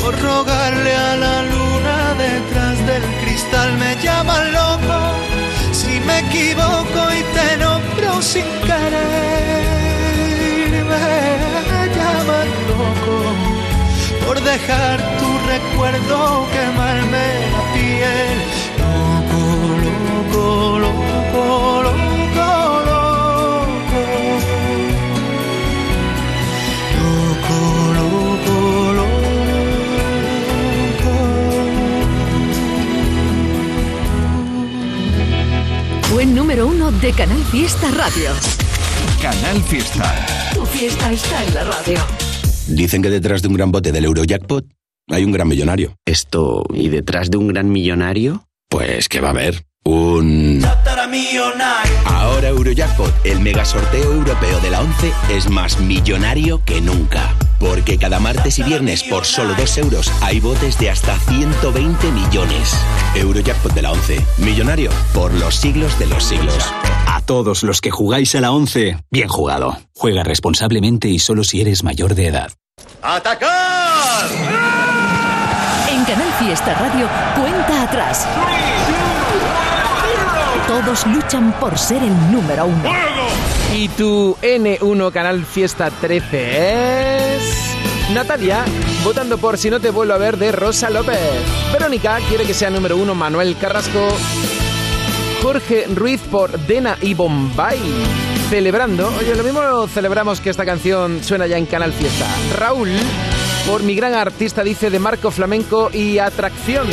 por 0.00 0.16
rogarle 0.20 0.94
a 0.94 1.16
la 1.16 1.42
luna 1.42 2.14
detrás 2.18 2.86
del 2.86 3.02
cristal. 3.22 3.76
Me 3.78 3.96
llaman 4.00 4.52
loco 4.52 4.98
si 5.72 5.98
me 6.06 6.20
equivoco 6.20 7.00
y 7.18 7.22
te 7.34 7.56
nombro 7.56 8.22
sin 8.22 8.44
querer. 8.64 9.70
Me 12.20 12.26
llaman 12.26 12.48
loco 12.68 13.16
por 14.26 14.36
dejar 14.42 14.98
tu 15.18 15.38
recuerdo 15.48 16.46
quemarme 16.52 17.26
la 17.52 17.62
piel. 17.72 18.38
Loco, 18.78 19.42
loco, 19.84 20.78
loco, 20.78 21.82
loco, 21.82 22.44
loco. 22.90 24.00
Loco, 27.00 27.58
loco, 27.94 28.56
loco. 28.92 29.20
Buen 36.12 36.28
número 36.34 36.66
uno 36.66 36.92
de 36.92 37.12
Canal 37.14 37.42
Fiesta 37.44 37.88
Radio. 37.92 38.34
Canal 39.22 39.62
Fiesta. 39.62 40.49
Fiesta 40.80 41.12
está 41.12 41.44
en 41.44 41.54
la 41.54 41.64
radio. 41.64 41.98
Dicen 42.66 43.02
que 43.02 43.10
detrás 43.10 43.42
de 43.42 43.48
un 43.48 43.54
gran 43.54 43.70
bote 43.70 43.92
del 43.92 44.06
Eurojackpot 44.06 44.64
hay 45.10 45.24
un 45.24 45.30
gran 45.30 45.46
millonario. 45.46 45.94
Esto, 46.06 46.64
¿y 46.72 46.88
detrás 46.88 47.30
de 47.30 47.36
un 47.36 47.48
gran 47.48 47.70
millonario? 47.70 48.46
Pues 48.70 49.10
que 49.10 49.20
va 49.20 49.28
a 49.28 49.32
haber 49.32 49.66
un... 49.84 50.62
Ahora 52.06 52.48
Eurojackpot, 52.48 53.12
el 53.26 53.40
mega 53.40 53.66
sorteo 53.66 54.10
europeo 54.10 54.58
de 54.60 54.70
la 54.70 54.80
11, 54.80 55.12
es 55.28 55.50
más 55.50 55.78
millonario 55.80 56.64
que 56.64 56.80
nunca. 56.80 57.36
Porque 57.60 57.98
cada 57.98 58.18
martes 58.18 58.58
y 58.58 58.62
viernes 58.62 59.04
por 59.04 59.26
solo 59.26 59.54
2 59.54 59.78
euros 59.78 60.10
hay 60.22 60.40
botes 60.40 60.78
de 60.78 60.90
hasta 60.90 61.16
120 61.16 62.10
millones. 62.10 62.74
Eurojackpot 63.14 63.74
de 63.74 63.82
la 63.82 63.92
11, 63.92 64.26
millonario 64.38 64.90
por 65.12 65.32
los 65.34 65.54
siglos 65.54 65.96
de 65.98 66.06
los 66.06 66.24
siglos. 66.24 66.56
A 67.06 67.20
todos 67.20 67.62
los 67.62 67.82
que 67.82 67.90
jugáis 67.90 68.34
a 68.34 68.40
la 68.40 68.50
11, 68.50 68.96
bien 69.10 69.28
jugado. 69.28 69.76
Juega 69.94 70.24
responsablemente 70.24 71.08
y 71.08 71.18
solo 71.18 71.44
si 71.44 71.60
eres 71.60 71.84
mayor 71.84 72.14
de 72.14 72.28
edad. 72.28 72.50
¡Atacar! 73.02 74.26
En 75.90 76.04
Canal 76.04 76.32
Fiesta 76.38 76.74
Radio, 76.74 77.08
cuenta 77.36 77.82
atrás. 77.82 78.26
Todos 80.66 81.06
luchan 81.08 81.52
por 81.60 81.78
ser 81.78 82.02
el 82.02 82.32
número 82.32 82.64
uno. 82.64 83.09
Y 83.74 83.88
tu 83.88 84.36
N1 84.42 85.12
Canal 85.12 85.44
Fiesta 85.44 85.90
13 85.90 87.36
es... 87.36 87.70
Natalia, 88.12 88.64
votando 89.04 89.38
por 89.38 89.56
Si 89.56 89.70
no 89.70 89.78
te 89.78 89.90
vuelvo 89.90 90.14
a 90.14 90.18
ver 90.18 90.36
de 90.36 90.50
Rosa 90.50 90.90
López. 90.90 91.18
Verónica 91.72 92.18
quiere 92.28 92.44
que 92.44 92.54
sea 92.54 92.70
número 92.70 92.96
uno 92.96 93.14
Manuel 93.14 93.56
Carrasco. 93.56 94.08
Jorge 95.42 95.86
Ruiz 95.94 96.20
por 96.22 96.58
Dena 96.66 96.98
y 97.00 97.14
Bombay. 97.14 97.78
Celebrando, 98.50 99.08
oye, 99.18 99.36
lo 99.36 99.44
mismo 99.44 99.86
celebramos 99.86 100.40
que 100.40 100.50
esta 100.50 100.64
canción 100.64 101.22
suena 101.22 101.46
ya 101.46 101.56
en 101.56 101.66
Canal 101.66 101.92
Fiesta. 101.92 102.26
Raúl, 102.58 102.90
por 103.66 103.84
mi 103.84 103.94
gran 103.94 104.14
artista, 104.14 104.64
dice 104.64 104.90
de 104.90 104.98
Marco 104.98 105.30
Flamenco 105.30 105.90
y 105.92 106.18
Atracción. 106.18 106.88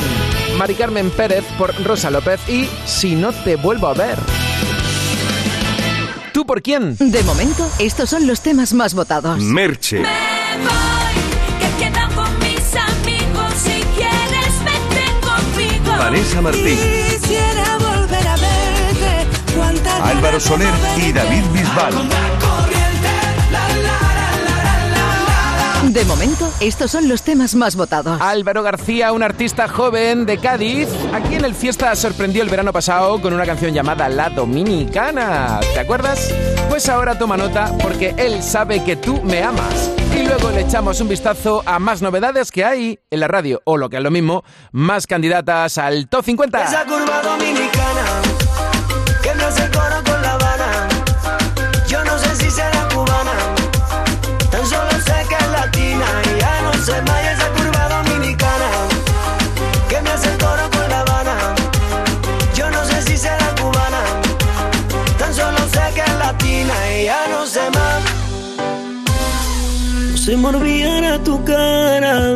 Mari 0.58 0.76
Carmen 0.76 1.10
Pérez 1.10 1.44
por 1.58 1.74
Rosa 1.84 2.12
López 2.12 2.40
y 2.48 2.70
Si 2.86 3.16
no 3.16 3.34
te 3.34 3.56
vuelvo 3.56 3.88
a 3.88 3.94
ver. 3.94 4.37
¿Tú 6.48 6.54
por 6.54 6.62
quién? 6.62 6.96
De 6.98 7.24
momento, 7.24 7.70
estos 7.78 8.10
son 8.10 8.26
los 8.26 8.40
temas 8.40 8.72
más 8.72 8.94
votados. 8.94 9.38
Merche. 9.42 9.98
Que 11.60 11.84
quedan 11.84 12.10
con 12.14 12.40
mis 12.40 12.74
amigos. 12.74 13.54
Si 13.62 13.84
quieres, 13.98 14.54
vete 14.64 15.04
conmigo. 15.20 15.98
Vanessa 15.98 16.42
Martín. 16.42 16.80
Quisiera 17.10 17.78
volver 17.80 18.26
a 18.26 18.38
verte. 18.38 19.28
Álvaro 20.02 20.40
Soler 20.40 20.74
y 21.06 21.12
David 21.12 21.44
Bisbal. 21.52 22.37
De 25.98 26.06
momento, 26.06 26.54
estos 26.60 26.92
son 26.92 27.10
los 27.10 27.24
temas 27.24 27.56
más 27.56 27.76
votados. 27.76 28.22
Álvaro 28.22 28.62
García, 28.62 29.12
un 29.14 29.24
artista 29.24 29.68
joven 29.68 30.28
de 30.28 30.38
Cádiz, 30.38 30.88
aquí 31.12 31.34
en 31.34 31.44
el 31.44 31.56
Fiesta 31.56 31.96
sorprendió 31.96 32.44
el 32.44 32.50
verano 32.50 32.72
pasado 32.72 33.20
con 33.20 33.34
una 33.34 33.48
canción 33.48 33.74
llamada 33.74 34.08
La 34.08 34.30
Dominicana. 34.30 35.60
¿Te 35.74 35.80
acuerdas? 35.80 36.32
Pues 36.70 36.88
ahora 36.88 37.18
toma 37.18 37.36
nota 37.36 37.76
porque 37.82 38.14
él 38.16 38.44
sabe 38.44 38.84
que 38.84 38.96
tú 38.96 39.24
me 39.24 39.42
amas. 39.42 39.90
Y 40.16 40.22
luego 40.22 40.52
le 40.52 40.62
echamos 40.62 41.02
un 41.02 41.10
vistazo 41.10 41.64
a 41.66 41.80
más 41.80 42.04
novedades 42.04 42.52
que 42.52 42.64
hay 42.64 43.00
en 43.10 43.20
la 43.20 43.28
radio, 43.28 43.64
o 43.66 43.76
lo 43.76 43.90
que 43.90 43.98
es 43.98 44.04
lo 44.04 44.12
mismo, 44.12 44.44
más 44.72 45.08
candidatas 45.08 45.80
al 45.80 46.10
Top 46.10 46.24
50. 46.24 46.64
Esa 46.64 46.86
curva 46.86 47.24
dominicana 47.24 48.37
y 56.88 56.94
ya 56.94 56.96
no 56.96 56.96
sé 56.96 57.02
más. 57.02 57.24
Y 57.24 57.28
esa 57.28 57.48
curva 57.50 57.90
dominicana 57.90 58.70
que 59.90 60.02
me 60.02 60.10
hace 60.10 60.32
el 60.32 60.38
coro 60.38 60.70
con 60.72 60.90
la 60.90 61.02
Habana. 61.02 61.36
Yo 62.56 62.70
no 62.70 62.86
sé 62.86 63.02
si 63.02 63.18
será 63.18 63.54
cubana, 63.56 64.02
tan 65.18 65.34
solo 65.34 65.58
sé 65.70 65.82
que 65.96 66.02
es 66.02 66.16
latina 66.18 66.74
y 66.92 67.06
ya 67.06 67.28
no 67.30 67.46
sé 67.46 67.70
más. 67.72 68.04
No 70.12 70.18
se 70.18 70.38
me 70.38 70.48
olvidara 70.48 71.24
tu 71.24 71.44
cara 71.44 72.36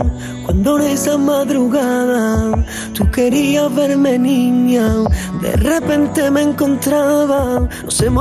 cuando 0.51 0.79
en 0.81 0.87
esa 0.91 1.17
madrugada 1.17 2.51
tú 2.93 3.09
querías 3.09 3.73
verme 3.73 4.19
niña. 4.19 4.85
De 5.41 5.53
repente 5.55 6.29
me 6.29 6.41
encontraba, 6.41 7.69
no 7.85 7.89
se 7.89 8.09
me 8.09 8.19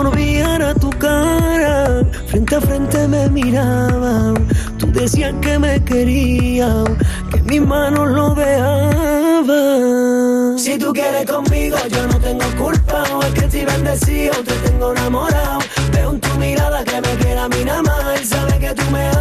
tu 0.80 0.90
cara. 0.90 2.04
Frente 2.28 2.54
a 2.54 2.60
frente 2.60 3.08
me 3.08 3.28
miraba, 3.30 4.34
tú 4.78 4.86
decías 4.92 5.34
que 5.42 5.58
me 5.58 5.82
querías, 5.82 6.84
que 7.32 7.42
mis 7.42 7.62
manos 7.62 8.08
lo 8.08 8.32
veaban. 8.32 9.50
Si 10.56 10.78
tú 10.78 10.92
quieres 10.92 11.28
conmigo, 11.28 11.78
yo 11.90 12.06
no 12.06 12.16
tengo 12.20 12.44
culpa. 12.56 13.02
O 13.12 13.22
es 13.22 13.34
que 13.34 13.40
estoy 13.40 13.64
bendecido, 13.64 14.34
te 14.44 14.54
tengo 14.68 14.92
enamorado. 14.92 15.58
Veo 15.92 16.10
en 16.12 16.20
tu 16.20 16.32
mirada 16.38 16.84
que 16.84 17.00
me 17.00 17.12
quiere 17.16 17.40
a 17.40 17.48
mí 17.48 17.64
nada 17.64 17.82
más. 17.82 18.20
Él 18.20 18.24
sabe 18.24 18.56
que 18.60 18.72
tú 18.72 18.88
me 18.92 19.08
amas. 19.08 19.19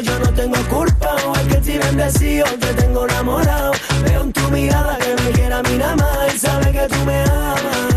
Yo 0.00 0.18
no 0.18 0.32
tengo 0.32 0.56
culpa. 0.68 1.16
O 1.26 1.34
es 1.34 1.42
que 1.42 1.54
estoy 1.54 1.78
bendecido, 1.78 2.46
te 2.60 2.74
tengo 2.74 3.04
enamorado. 3.06 3.72
Veo 4.04 4.22
en 4.22 4.32
tu 4.32 4.48
mirada 4.50 4.98
que 4.98 5.22
me 5.22 5.30
quiere 5.30 5.54
a 5.54 5.62
mí 5.62 5.76
nada 5.76 5.96
más. 5.96 6.32
Él 6.32 6.38
sabe 6.38 6.72
que 6.72 6.88
tú 6.88 7.04
me 7.04 7.22
amas. 7.24 7.91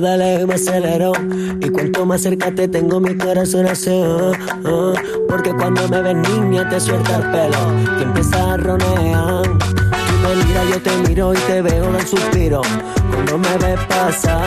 Lejos 0.00 0.42
y 0.42 0.46
me 0.46 0.54
acelero 0.54 1.12
Y 1.60 1.68
cuanto 1.70 2.06
más 2.06 2.22
cerca 2.22 2.54
te 2.54 2.68
tengo 2.68 3.00
mi 3.00 3.16
corazón 3.16 3.66
hace 3.66 4.02
ah, 4.02 4.32
ah. 4.64 4.92
Porque 5.28 5.52
cuando 5.54 5.88
me 5.88 6.00
ves 6.02 6.16
niña 6.16 6.68
te 6.68 6.80
suelta 6.80 7.16
el 7.16 7.22
pelo 7.30 7.96
Que 7.98 8.04
empieza 8.04 8.54
a 8.54 8.56
ronear 8.56 9.42
Tú 9.42 10.14
me 10.22 10.44
miras 10.44 10.68
yo 10.70 10.82
te 10.82 10.96
miro 11.08 11.34
y 11.34 11.36
te 11.36 11.62
veo 11.62 11.98
en 11.98 12.06
suspiro. 12.06 12.62
Cuando 13.12 13.38
me 13.38 13.56
ves 13.58 13.78
pasar, 13.86 14.44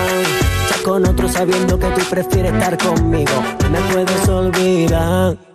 estás 0.64 0.82
con 0.84 1.08
otro 1.08 1.30
sabiendo 1.30 1.78
que 1.78 1.88
tú 1.88 2.02
prefieres 2.10 2.54
estar 2.54 2.78
conmigo. 2.78 3.32
No 3.64 3.70
me 3.70 3.80
puedes 3.94 4.30
olvidar. 4.30 5.51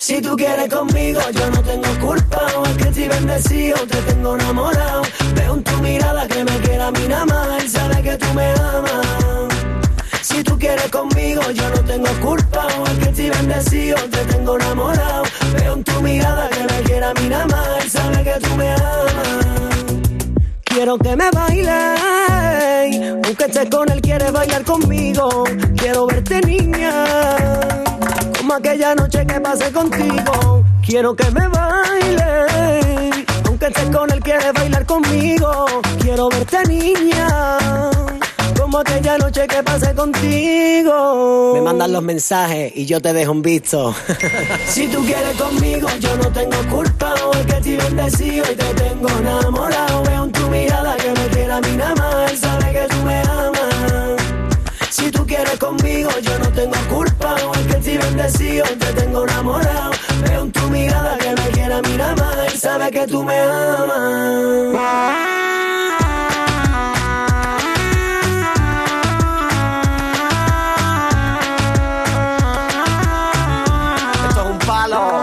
Si 0.00 0.22
tú 0.22 0.36
quieres 0.36 0.72
conmigo, 0.72 1.20
yo 1.32 1.50
no 1.50 1.60
tengo 1.62 1.88
culpa. 2.00 2.46
O 2.56 2.64
es 2.66 2.76
que 2.76 2.84
estoy 2.84 3.08
bendecido, 3.08 3.76
te 3.78 3.96
tengo 4.02 4.36
enamorado. 4.36 5.02
Veo 5.34 5.54
en 5.54 5.64
tu 5.64 5.76
mirada 5.78 6.28
que 6.28 6.44
me 6.44 6.56
quiere 6.60 6.82
a 6.82 6.90
mí. 6.92 7.00
Y 7.64 7.68
sabe 7.68 8.02
que 8.02 8.16
tú 8.16 8.32
me 8.32 8.52
amas. 8.52 9.48
Si 10.22 10.44
tú 10.44 10.56
quieres 10.56 10.88
conmigo, 10.90 11.42
yo 11.50 11.68
no 11.70 11.80
tengo 11.82 12.08
culpa. 12.20 12.68
O 12.78 12.84
es 12.86 12.98
que 12.98 13.08
estoy 13.10 13.30
bendecido, 13.30 13.96
te 14.08 14.24
tengo 14.26 14.56
enamorado. 14.56 15.24
Veo 15.54 15.74
en 15.74 15.84
tu 15.84 16.00
mirada 16.00 16.48
que 16.48 16.62
me 16.62 16.82
quiere 16.84 17.04
a 17.04 17.14
mí. 17.14 17.28
Y 17.84 17.90
sabe 17.90 18.22
que 18.22 18.38
tú 18.40 18.54
me 18.54 18.70
amas. 18.70 19.18
Quiero 20.64 20.96
que 20.96 21.16
me 21.16 21.28
baile, 21.32 21.74
aunque 23.24 23.44
estés 23.46 23.68
con 23.68 23.90
él, 23.90 24.00
quiere 24.00 24.30
bailar 24.30 24.62
conmigo. 24.62 25.42
Quiero 25.76 26.06
verte 26.06 26.40
niña, 26.42 27.04
como 28.48 28.60
aquella 28.60 28.94
noche 28.94 29.26
que 29.26 29.40
pasé 29.42 29.70
contigo. 29.72 30.64
Quiero 30.82 31.14
que 31.14 31.30
me 31.32 31.46
baile, 31.48 33.26
aunque 33.44 33.66
estés 33.66 33.94
con 33.94 34.10
él, 34.10 34.20
quiere 34.20 34.52
bailar 34.52 34.86
conmigo. 34.86 35.66
Quiero 36.00 36.30
verte 36.30 36.64
niña, 36.66 37.58
como 38.58 38.78
aquella 38.78 39.18
noche 39.18 39.46
que 39.46 39.62
pasé 39.62 39.94
contigo. 39.94 41.52
Me 41.56 41.60
mandan 41.60 41.92
los 41.92 42.02
mensajes 42.02 42.72
y 42.74 42.86
yo 42.86 43.02
te 43.02 43.12
dejo 43.12 43.32
un 43.32 43.42
visto. 43.42 43.94
si 44.66 44.88
tú 44.88 45.04
quieres 45.04 45.36
conmigo, 45.36 45.86
yo 46.00 46.16
no 46.16 46.32
tengo 46.32 46.56
culpa. 46.70 47.12
O 47.26 47.34
es 47.34 47.44
que 47.44 47.52
estoy 47.52 47.76
bendecido 47.76 48.46
y 48.50 48.56
te 48.56 48.74
tengo 48.82 49.08
enamorado. 49.10 50.02
Veo 50.04 50.24
en 50.24 50.32
tu 50.32 50.48
mirada 50.48 50.96
que 50.96 51.10
me 51.10 51.26
quiere 51.28 51.52
a 51.52 51.60
mí 51.60 51.76
nada 51.76 51.94
más. 51.96 52.32
Él 52.32 52.38
sabe 52.38 52.72
que 52.72 52.86
tú 52.88 52.96
me 53.04 53.20
amas. 53.20 53.98
Si 54.88 55.10
tú 55.10 55.26
quieres 55.26 55.58
conmigo, 55.58 56.10
yo 56.22 56.38
no 56.38 56.48
tengo 56.48 56.76
culpa. 56.88 57.36
O 57.44 57.54
es 57.54 57.66
que 57.66 57.76
estoy 57.76 57.97
y 58.72 58.76
te 58.76 58.92
tengo 58.92 59.24
enamorado. 59.24 59.90
Veo 60.22 60.42
en 60.42 60.52
tu 60.52 60.68
mirada 60.70 61.18
que 61.18 61.30
me 61.30 61.48
quiere 61.50 61.74
a 61.74 61.82
mí 61.82 61.96
nada 61.96 62.16
más. 62.16 62.52
Él 62.52 62.58
sabe 62.58 62.90
que 62.90 63.06
tú 63.06 63.22
me 63.22 63.38
amas. 63.38 64.78
Esto 74.28 74.40
es 74.40 74.46
un 74.46 74.58
palo. 74.58 75.22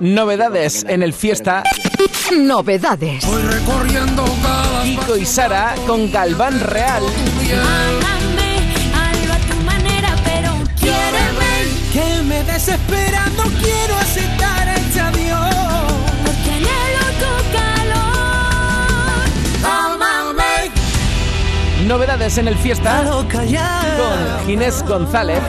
Novedades 0.00 0.84
en 0.88 1.02
el 1.02 1.12
fiesta. 1.12 1.62
Novedades. 2.36 3.24
recorriendo 3.24 4.24
cada 4.42 4.82
Kiko 4.82 5.16
y 5.16 5.24
Sara 5.24 5.74
con 5.86 6.10
Galván 6.12 6.60
Real. 6.60 7.02
Algo 7.02 7.12
a 9.32 9.38
tu 9.38 9.54
manera, 9.64 10.14
pero 10.24 10.52
quiéreme. 10.78 11.68
que 11.92 12.22
me 12.24 12.42
desespera, 12.44 13.26
no 13.36 13.44
quiero 13.44 13.96
aceptar 13.96 14.68
este 14.68 15.00
adiós. 15.00 15.54
Porque 16.24 16.50
anhelo 16.50 17.06
tu 17.18 17.32
calor. 17.56 19.28
Amame, 19.64 20.70
Novedades 21.86 22.36
en 22.38 22.48
el 22.48 22.56
fiesta 22.56 23.02
con 23.02 23.28
Ginés 24.46 24.82
González. 24.86 25.42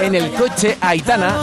En 0.00 0.14
el 0.14 0.30
coche 0.32 0.76
Aitana. 0.80 1.34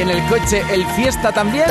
Y 0.00 0.02
en 0.02 0.08
el 0.08 0.26
coche 0.28 0.64
El 0.72 0.86
Fiesta 0.96 1.30
también. 1.30 1.66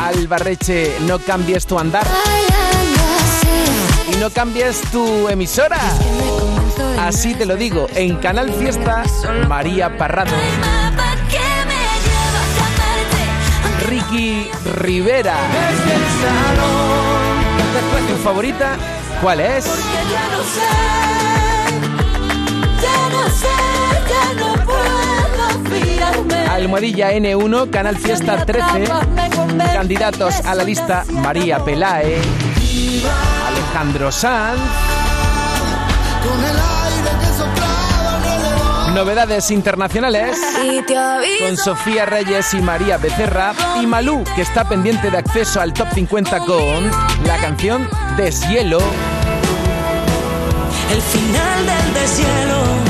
Albarreche, 0.00 0.96
no 1.00 1.18
cambies 1.18 1.66
tu 1.66 1.78
andar 1.78 2.06
y 4.10 4.16
no 4.16 4.30
cambies 4.30 4.80
tu 4.92 5.28
emisora. 5.28 5.78
Así 6.98 7.34
te 7.34 7.44
lo 7.44 7.56
digo, 7.56 7.86
en 7.94 8.16
Canal 8.16 8.50
Fiesta, 8.50 9.04
María 9.46 9.98
Parrado. 9.98 10.32
Ricky 13.88 14.50
Rivera. 14.76 15.36
¿Tu 18.08 18.16
favorita? 18.24 18.76
¿Cuál 19.20 19.40
es? 19.40 19.66
Almohadilla 26.50 27.12
N1, 27.12 27.70
Canal 27.70 27.96
Fiesta 27.96 28.44
13. 28.44 28.84
Candidatos 29.72 30.34
a 30.44 30.54
la 30.54 30.62
lista 30.62 31.04
María 31.10 31.64
Pelae, 31.64 32.18
Alejandro 33.48 34.12
Sanz. 34.12 34.60
Novedades 38.94 39.50
internacionales 39.50 40.36
con 41.40 41.56
Sofía 41.56 42.04
Reyes 42.06 42.52
y 42.54 42.60
María 42.60 42.98
Becerra. 42.98 43.54
Y 43.80 43.86
Malú, 43.86 44.22
que 44.34 44.42
está 44.42 44.68
pendiente 44.68 45.10
de 45.10 45.18
acceso 45.18 45.60
al 45.60 45.72
top 45.72 45.88
50 45.94 46.40
con 46.40 46.90
la 47.24 47.36
canción 47.40 47.88
Deshielo. 48.16 48.80
El 50.92 51.00
final 51.00 51.66
del 51.66 51.94
deshielo. 51.94 52.89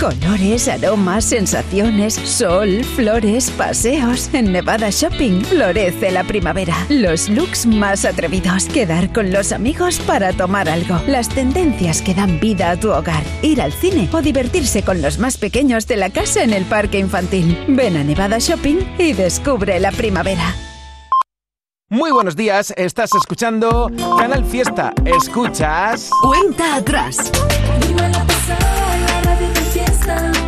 Colores, 0.00 0.68
aromas, 0.68 1.24
sensaciones, 1.24 2.14
sol, 2.14 2.82
flores, 2.96 3.50
paseos. 3.52 4.28
En 4.32 4.52
Nevada 4.52 4.90
Shopping 4.90 5.42
florece 5.42 6.10
la 6.10 6.24
primavera. 6.24 6.74
Los 6.88 7.28
looks 7.28 7.64
más 7.64 8.04
atrevidos. 8.04 8.64
Quedar 8.66 9.12
con 9.12 9.30
los 9.30 9.52
amigos 9.52 10.00
para 10.00 10.32
tomar 10.32 10.68
algo. 10.68 11.00
Las 11.06 11.28
tendencias 11.28 12.02
que 12.02 12.14
dan 12.14 12.40
vida 12.40 12.70
a 12.70 12.76
tu 12.76 12.90
hogar. 12.90 13.22
Ir 13.42 13.62
al 13.62 13.72
cine 13.72 14.08
o 14.12 14.20
divertirse 14.20 14.82
con 14.82 15.00
los 15.00 15.18
más 15.18 15.36
pequeños 15.36 15.86
de 15.86 15.96
la 15.96 16.10
casa 16.10 16.42
en 16.42 16.52
el 16.52 16.64
parque 16.64 16.98
infantil. 16.98 17.56
Ven 17.68 17.96
a 17.96 18.04
Nevada 18.04 18.38
Shopping 18.38 18.78
y 18.98 19.12
descubre 19.12 19.78
la 19.78 19.92
primavera. 19.92 20.54
Muy 21.88 22.10
buenos 22.10 22.34
días, 22.34 22.72
estás 22.76 23.10
escuchando 23.14 23.90
Canal 24.18 24.44
Fiesta. 24.44 24.92
¿Escuchas? 25.04 26.10
Cuenta 26.22 26.76
atrás. 26.76 27.30
De 30.06 30.43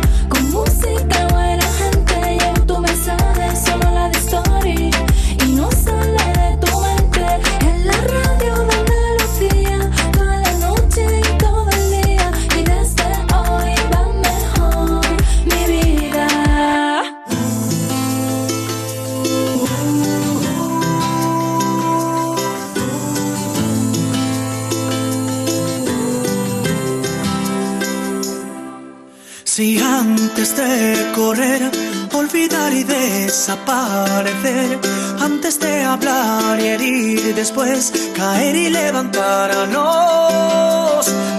desaparecer, 33.47 34.77
antes 35.21 35.57
de 35.59 35.83
hablar 35.83 36.59
y 36.59 36.67
herir, 36.67 37.33
después 37.33 37.93
caer 38.13 38.53
y 38.53 38.69
levantarnos, 38.69 39.77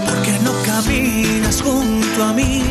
porque 0.06 0.32
no 0.42 0.52
caminas 0.64 1.60
junto 1.60 2.24
a 2.24 2.32
mí, 2.32 2.62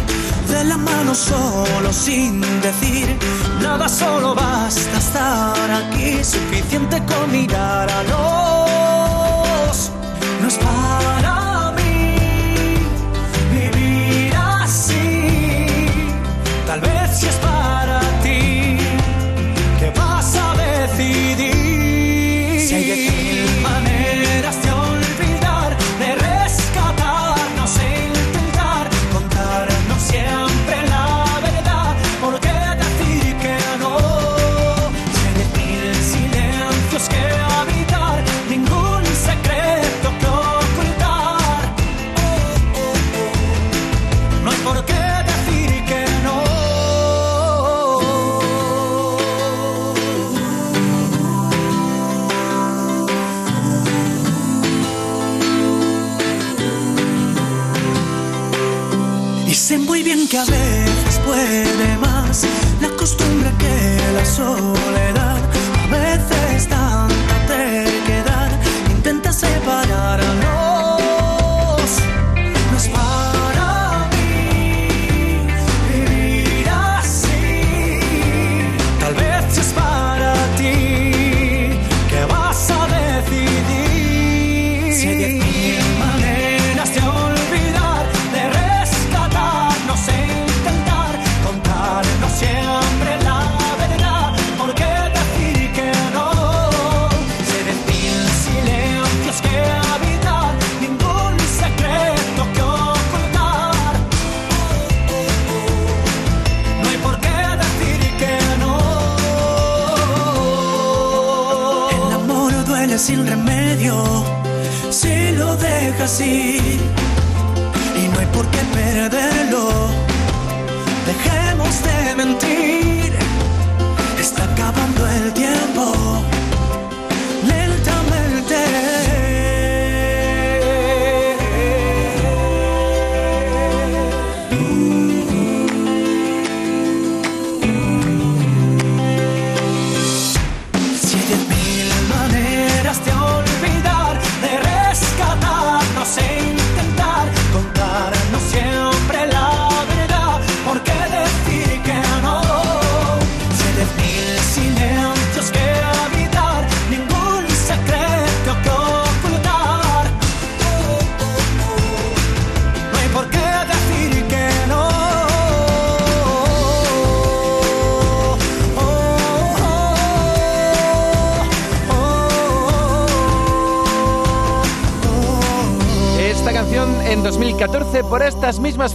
de 0.50 0.64
la 0.64 0.78
mano 0.78 1.14
solo 1.14 1.94
sin 1.94 2.42
decir 2.62 3.16
nada, 3.62 3.88
solo 3.88 4.34
basta 4.34 4.98
estar 4.98 5.72
aquí, 5.72 6.24
suficiente 6.24 7.00
con 7.06 7.32
mirar 7.32 7.92
a 7.92 8.04
los. 8.04 9.92
No 10.42 10.48
es 10.48 10.58
para 10.58 10.87
soul 64.38 64.87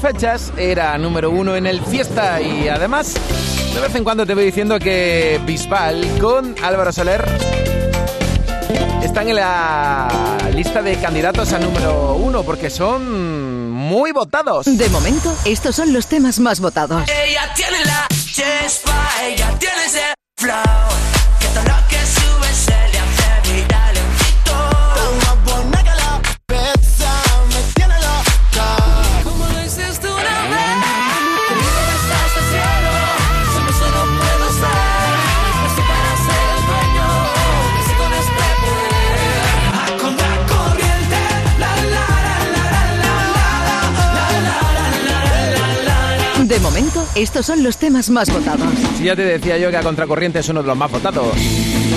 fechas, 0.02 0.52
era 0.56 0.98
número 0.98 1.30
uno 1.30 1.54
en 1.54 1.64
el 1.64 1.80
Fiesta 1.80 2.40
y 2.40 2.66
además, 2.66 3.14
de 3.72 3.80
vez 3.80 3.94
en 3.94 4.02
cuando 4.02 4.26
te 4.26 4.34
voy 4.34 4.46
diciendo 4.46 4.80
que 4.80 5.40
Bisbal 5.46 6.18
con 6.20 6.56
Álvaro 6.60 6.90
Soler 6.90 7.24
están 9.00 9.28
en 9.28 9.36
la 9.36 10.08
lista 10.52 10.82
de 10.82 10.96
candidatos 10.96 11.52
a 11.52 11.60
número 11.60 12.14
uno 12.16 12.42
porque 12.42 12.68
son 12.68 13.70
muy 13.70 14.10
votados. 14.10 14.66
De 14.66 14.88
momento, 14.88 15.32
estos 15.44 15.76
son 15.76 15.92
los 15.92 16.08
temas 16.08 16.40
más 16.40 16.58
votados. 16.58 17.08
Ella 17.08 17.54
tiene 17.54 17.84
la 17.84 18.08
chispa, 18.10 19.08
ella 19.24 19.54
tiene 19.60 19.84
ese 19.86 20.14
flow. 20.36 20.91
Estos 47.14 47.46
son 47.46 47.62
los 47.62 47.78
temas 47.78 48.10
más 48.10 48.30
votados. 48.32 48.68
Si 48.96 49.04
ya 49.04 49.16
te 49.16 49.22
decía 49.22 49.58
yo 49.58 49.70
que 49.70 49.76
a 49.76 49.82
Contracorriente 49.82 50.38
es 50.40 50.48
uno 50.48 50.62
de 50.62 50.68
los 50.68 50.76
más 50.76 50.90
votados. 50.90 51.34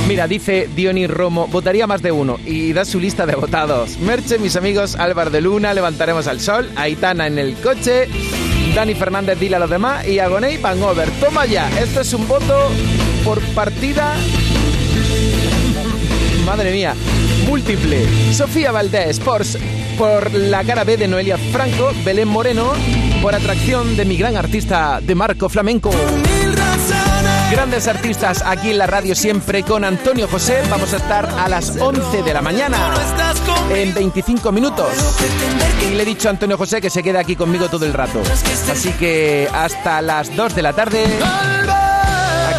Mira, 0.08 0.28
dice 0.28 0.70
Dionis 0.76 1.10
Romo, 1.10 1.48
votaría 1.48 1.88
más 1.88 2.02
de 2.02 2.12
uno 2.12 2.38
y 2.46 2.74
da 2.74 2.86
su 2.86 3.00
lista 3.00 3.26
de 3.26 3.36
votados. 3.36 3.98
Merche, 4.00 4.38
mis 4.38 4.56
amigos, 4.56 4.96
Álvaro 4.96 5.30
de 5.30 5.41
Luna, 5.41 5.74
Levantaremos 5.74 6.28
al 6.28 6.39
Sol, 6.39 6.70
Aitana 6.76 7.28
en 7.28 7.39
el 7.39 7.56
coche, 7.56 8.08
Dani 8.76 8.93
Fernández, 8.93 9.39
dile 9.39 9.56
a 9.56 9.60
los 9.60 9.70
demás 9.70 10.08
y 10.08 10.20
Agoney 10.20 10.58
Van 10.58 10.82
Over. 10.82 11.10
Toma 11.20 11.46
ya, 11.46 11.70
esto 11.80 12.02
es 12.02 12.14
un 12.14 12.28
voto 12.28 12.70
por 13.24 13.41
partida. 13.54 14.16
Madre 16.46 16.72
mía, 16.72 16.93
múltiple. 17.48 18.06
Sofía 18.34 18.72
Valdés 18.72 19.20
por, 19.20 19.41
por 19.98 20.34
la 20.34 20.64
cara 20.64 20.84
B 20.84 20.98
de 20.98 21.08
Noelia 21.08 21.38
Franco, 21.38 21.91
Belén 22.04 22.28
Moreno 22.28 22.74
por 23.26 23.34
atracción 23.34 23.97
de 23.97 24.05
mi 24.05 24.17
gran 24.17 24.38
artista 24.38 24.99
de 25.01 25.15
Marco 25.15 25.49
Flamenco. 25.49 25.89
Grandes 27.49 27.88
artistas 27.88 28.43
aquí 28.45 28.69
en 28.69 28.78
la 28.78 28.86
radio 28.86 29.15
siempre 29.15 29.63
con 29.63 29.84
Antonio 29.84 30.28
José. 30.28 30.61
Vamos 30.69 30.93
a 30.93 30.97
estar 30.97 31.26
a 31.26 31.49
las 31.49 31.76
11 31.76 32.21
de 32.21 32.34
la 32.36 32.43
mañana 32.43 32.78
en 33.73 33.95
25 33.95 34.51
minutos. 34.51 34.89
Y 35.89 35.95
le 35.95 36.03
he 36.03 36.05
dicho 36.05 36.28
a 36.28 36.32
Antonio 36.34 36.55
José 36.55 36.80
que 36.80 36.91
se 36.91 37.01
quede 37.01 37.17
aquí 37.17 37.36
conmigo 37.36 37.67
todo 37.67 37.88
el 37.88 37.93
rato. 37.93 38.21
Así 38.71 38.91
que 38.91 39.49
hasta 39.51 40.03
las 40.03 40.36
2 40.36 40.53
de 40.53 40.61
la 40.61 40.73
tarde. 40.73 41.05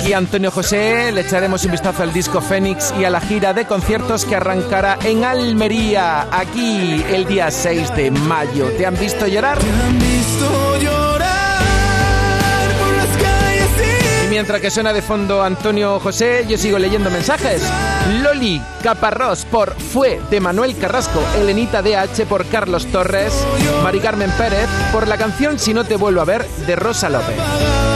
Aquí 0.06 0.12
Antonio 0.12 0.52
José 0.52 1.10
le 1.10 1.22
echaremos 1.22 1.64
un 1.64 1.72
vistazo 1.72 2.04
al 2.04 2.12
disco 2.12 2.40
Fénix 2.40 2.94
y 2.96 3.04
a 3.04 3.10
la 3.10 3.20
gira 3.20 3.52
de 3.52 3.64
conciertos 3.64 4.24
que 4.24 4.36
arrancará 4.36 5.00
en 5.02 5.24
Almería, 5.24 6.28
aquí 6.30 7.04
el 7.10 7.26
día 7.26 7.50
6 7.50 7.96
de 7.96 8.12
mayo. 8.12 8.68
¿Te 8.78 8.86
han 8.86 8.96
visto 8.96 9.26
llorar? 9.26 9.58
visto 9.58 10.78
llorar 10.78 11.16
mientras 14.30 14.60
que 14.60 14.70
suena 14.70 14.92
de 14.92 15.02
fondo 15.02 15.42
Antonio 15.42 15.98
José, 15.98 16.44
yo 16.46 16.56
sigo 16.56 16.78
leyendo 16.78 17.10
mensajes. 17.10 17.62
Loli 18.22 18.62
Caparrós 18.84 19.44
por 19.44 19.74
Fue 19.74 20.20
de 20.30 20.40
Manuel 20.40 20.76
Carrasco, 20.78 21.20
Elenita 21.40 21.82
DH 21.82 22.26
por 22.28 22.46
Carlos 22.46 22.86
Torres, 22.86 23.32
Mari 23.82 23.98
Carmen 23.98 24.30
Pérez 24.38 24.68
por 24.92 25.08
la 25.08 25.16
canción 25.16 25.58
Si 25.58 25.74
no 25.74 25.82
te 25.82 25.96
vuelvo 25.96 26.20
a 26.20 26.26
ver 26.26 26.46
de 26.66 26.76
Rosa 26.76 27.08
López. 27.08 27.95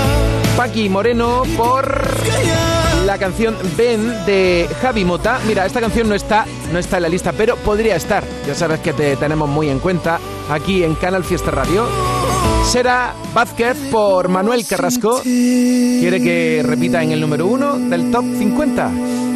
Paqui 0.60 0.90
Moreno 0.90 1.44
por 1.56 2.06
la 3.06 3.16
canción 3.16 3.56
Ben 3.78 4.26
de 4.26 4.68
Javi 4.82 5.06
Mota. 5.06 5.40
Mira, 5.46 5.64
esta 5.64 5.80
canción 5.80 6.06
no 6.06 6.14
está, 6.14 6.44
no 6.70 6.78
está 6.78 6.98
en 6.98 7.04
la 7.04 7.08
lista, 7.08 7.32
pero 7.32 7.56
podría 7.56 7.96
estar. 7.96 8.22
Ya 8.46 8.54
sabes 8.54 8.80
que 8.80 8.92
te 8.92 9.16
tenemos 9.16 9.48
muy 9.48 9.70
en 9.70 9.78
cuenta 9.78 10.20
aquí 10.50 10.84
en 10.84 10.96
Canal 10.96 11.24
Fiesta 11.24 11.50
Radio. 11.50 11.86
Será 12.70 13.14
Vázquez 13.34 13.76
por 13.90 14.28
Manuel 14.28 14.64
Carrasco. 14.64 15.22
Quiere 15.24 16.22
que 16.22 16.62
repita 16.64 17.02
en 17.02 17.10
el 17.10 17.20
número 17.20 17.48
uno 17.48 17.76
del 17.76 18.12
top 18.12 18.24
50. 18.38 18.90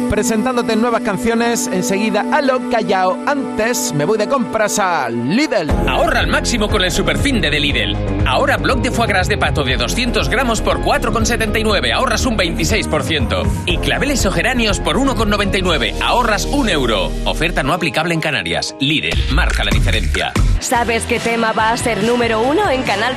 Presentándote 0.09 0.77
nuevas 0.77 1.01
canciones 1.01 1.67
enseguida 1.67 2.25
a 2.31 2.41
lo 2.41 2.69
callao. 2.69 3.17
Antes 3.25 3.91
me 3.93 4.05
voy 4.05 4.17
de 4.17 4.29
compras 4.29 4.79
a 4.79 5.09
Lidl. 5.09 5.69
Ahorra 5.89 6.21
al 6.21 6.27
máximo 6.27 6.69
con 6.69 6.83
el 6.83 6.91
superfin 6.91 7.41
de 7.41 7.59
Lidl. 7.59 7.97
Ahora 8.25 8.55
bloc 8.55 8.81
de 8.81 8.91
foie 8.91 9.07
gras 9.09 9.27
de 9.27 9.37
pato 9.37 9.65
de 9.65 9.75
200 9.75 10.29
gramos 10.29 10.61
por 10.61 10.79
4,79. 10.81 11.91
Ahorras 11.91 12.25
un 12.25 12.37
26%. 12.37 13.65
Y 13.65 13.77
claveles 13.79 14.25
o 14.25 14.31
geranios 14.31 14.79
por 14.79 14.97
1,99. 14.97 15.99
Ahorras 16.01 16.45
un 16.45 16.69
euro. 16.69 17.11
Oferta 17.25 17.63
no 17.63 17.73
aplicable 17.73 18.13
en 18.13 18.21
Canarias. 18.21 18.75
Lidl. 18.79 19.17
Marca 19.33 19.65
la 19.65 19.71
diferencia. 19.71 20.31
¿Sabes 20.59 21.03
qué 21.03 21.19
tema 21.19 21.51
va 21.51 21.71
a 21.71 21.77
ser 21.77 22.03
número 22.03 22.41
uno 22.41 22.69
en 22.69 22.83
Canal 22.83 23.15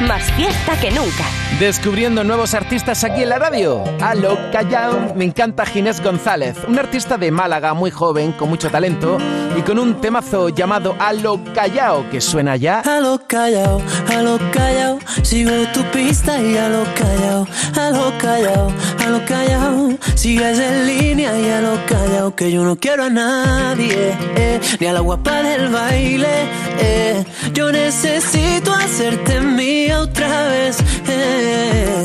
Más 0.00 0.32
fiesta 0.32 0.78
que 0.80 0.90
nunca. 0.90 1.24
Descubriendo 1.60 2.24
nuevos 2.24 2.54
artistas 2.54 3.04
aquí 3.04 3.22
en 3.22 3.28
la 3.28 3.38
radio. 3.38 3.84
A 4.00 4.14
lo 4.14 4.36
callao. 4.50 5.14
Me 5.14 5.24
encanta 5.24 5.64
Ginés 5.64 6.02
González, 6.02 6.56
un 6.66 6.78
artista 6.78 7.16
de 7.18 7.30
Málaga 7.30 7.72
muy 7.74 7.90
joven, 7.90 8.32
con 8.32 8.48
mucho 8.48 8.68
talento 8.68 9.18
y 9.56 9.62
con 9.62 9.78
un 9.78 10.00
temazo 10.00 10.48
llamado 10.48 10.96
A 10.98 11.12
lo 11.12 11.38
callao 11.54 12.08
que 12.10 12.20
suena 12.20 12.56
ya. 12.56 12.80
A 12.80 13.00
lo 13.00 13.20
callao, 13.26 13.80
a 14.08 14.22
lo 14.22 14.38
callao, 14.50 14.98
sigo 15.22 15.52
tu 15.72 15.82
pista 15.92 16.40
y 16.40 16.56
a 16.56 16.68
lo 16.68 16.84
callao, 16.94 17.46
a 17.78 17.90
lo 17.90 18.18
callao, 18.18 18.72
a 18.98 19.06
lo 19.08 19.24
callao, 19.24 19.90
sigues 20.14 20.58
en 20.58 20.86
línea 20.86 21.38
y 21.38 21.48
a 21.48 21.60
lo 21.60 21.78
callao, 21.86 22.34
que 22.34 22.50
yo 22.50 22.64
no 22.64 22.76
quiero 22.76 23.04
a 23.04 23.10
nadie, 23.10 24.16
eh, 24.36 24.60
ni 24.80 24.86
a 24.86 24.92
la 24.94 25.00
guapa 25.00 25.42
del 25.42 25.68
baile, 25.68 26.48
eh, 26.80 27.24
yo 27.52 27.70
necesito 27.70 28.72
hacerte 28.74 29.40
mía 29.40 29.81
otra 29.90 30.48
vez, 30.48 30.76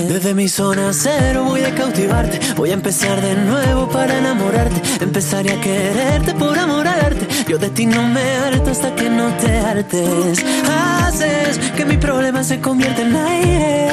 desde 0.08 0.34
mi 0.34 0.48
zona 0.48 0.92
cero 0.94 1.44
voy 1.44 1.62
a 1.62 1.76
cautivarte, 1.76 2.40
voy 2.56 2.72
a 2.72 2.74
empezar 2.74 3.22
de 3.22 3.36
nuevo 3.36 3.90
para 3.90 4.18
enamorarte, 4.18 4.82
empezaré 5.04 5.52
a 5.52 5.62
quererte 5.62 6.34
por 6.34 6.58
amor 6.58 6.88
al 6.88 7.00
arte, 7.00 7.28
yo 7.48 7.58
de 7.58 7.70
ti 7.70 7.86
no 7.86 8.08
me 8.08 8.22
harto 8.22 8.72
hasta 8.72 8.96
que 8.96 9.10
no 9.10 9.28
te 9.38 9.60
hartes. 9.60 10.44
Haces 10.66 11.60
que 11.76 11.86
mi 11.86 11.98
problema 11.98 12.44
se 12.44 12.60
convierta 12.60 13.02
en 13.02 13.16
aire 13.16 13.92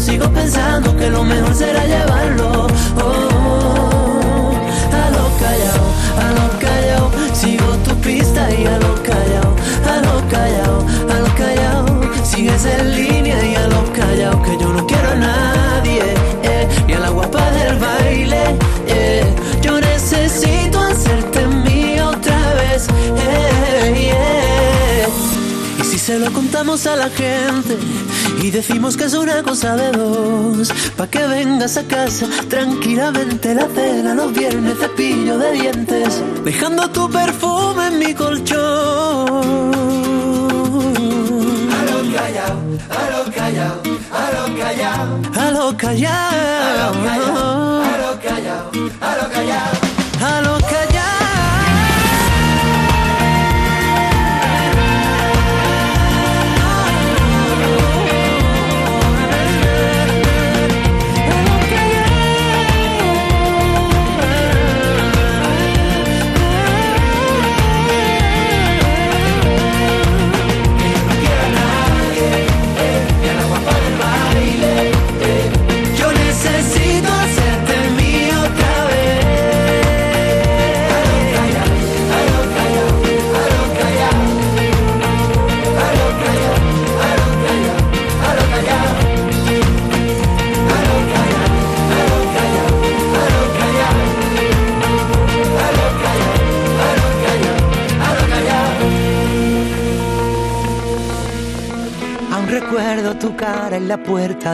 Sigo 0.00 0.30
pensando 0.30 0.94
que 0.96 1.10
lo 1.10 1.24
mejor 1.24 1.54
será 1.54 1.84
llevarlo. 1.84 2.66
Oh, 3.02 4.52
a 4.92 5.10
lo 5.10 5.24
callao, 5.40 5.84
a 6.20 6.30
lo 6.36 6.58
callao. 6.60 7.10
Sigo 7.32 7.66
tu 7.82 7.94
pista 7.96 8.48
y 8.52 8.66
a 8.66 8.78
lo 8.78 8.94
callao, 9.02 9.56
a 9.84 9.96
lo 10.06 10.28
callao, 10.28 10.86
a 11.10 11.18
lo 11.18 11.34
callao. 11.34 12.24
Sigues 12.24 12.66
en 12.66 12.94
línea 12.94 13.42
y 13.42 13.54
a 13.54 13.66
lo 13.68 13.82
callao. 13.92 14.42
Que 14.42 14.58
yo 14.58 14.72
no 14.72 14.86
quiero 14.86 15.10
a 15.10 15.14
nadie, 15.14 16.02
eh, 16.42 16.68
ni 16.86 16.92
a 16.92 17.00
la 17.00 17.08
guapa 17.08 17.50
del 17.52 17.76
baile. 17.78 18.56
Se 26.06 26.20
lo 26.20 26.32
contamos 26.32 26.86
a 26.86 26.94
la 26.94 27.10
gente 27.10 27.76
y 28.40 28.52
decimos 28.52 28.96
que 28.96 29.06
es 29.06 29.14
una 29.14 29.42
cosa 29.42 29.74
de 29.74 29.90
dos, 29.90 30.72
pa' 30.96 31.08
que 31.08 31.26
vengas 31.26 31.76
a 31.78 31.82
casa 31.82 32.28
tranquilamente 32.48 33.52
la 33.52 33.66
cena 33.74 34.14
los 34.14 34.32
viernes 34.32 34.78
cepillo 34.78 35.36
de 35.36 35.50
dientes, 35.54 36.22
dejando 36.44 36.88
tu 36.90 37.10
perfume 37.10 37.88
en 37.88 37.98
mi 37.98 38.14
colchón. 38.14 39.74
A 41.76 41.80
lo 41.90 41.98
callao, 42.14 42.58
a 42.88 43.02
lo 43.10 43.32
callao, 43.32 43.82
a 44.12 44.24
lo 44.36 44.44
callao, 44.60 45.20
a 45.34 45.50
lo 45.50 45.76
callao, 45.76 46.92
a 47.10 47.16
lo 47.18 47.75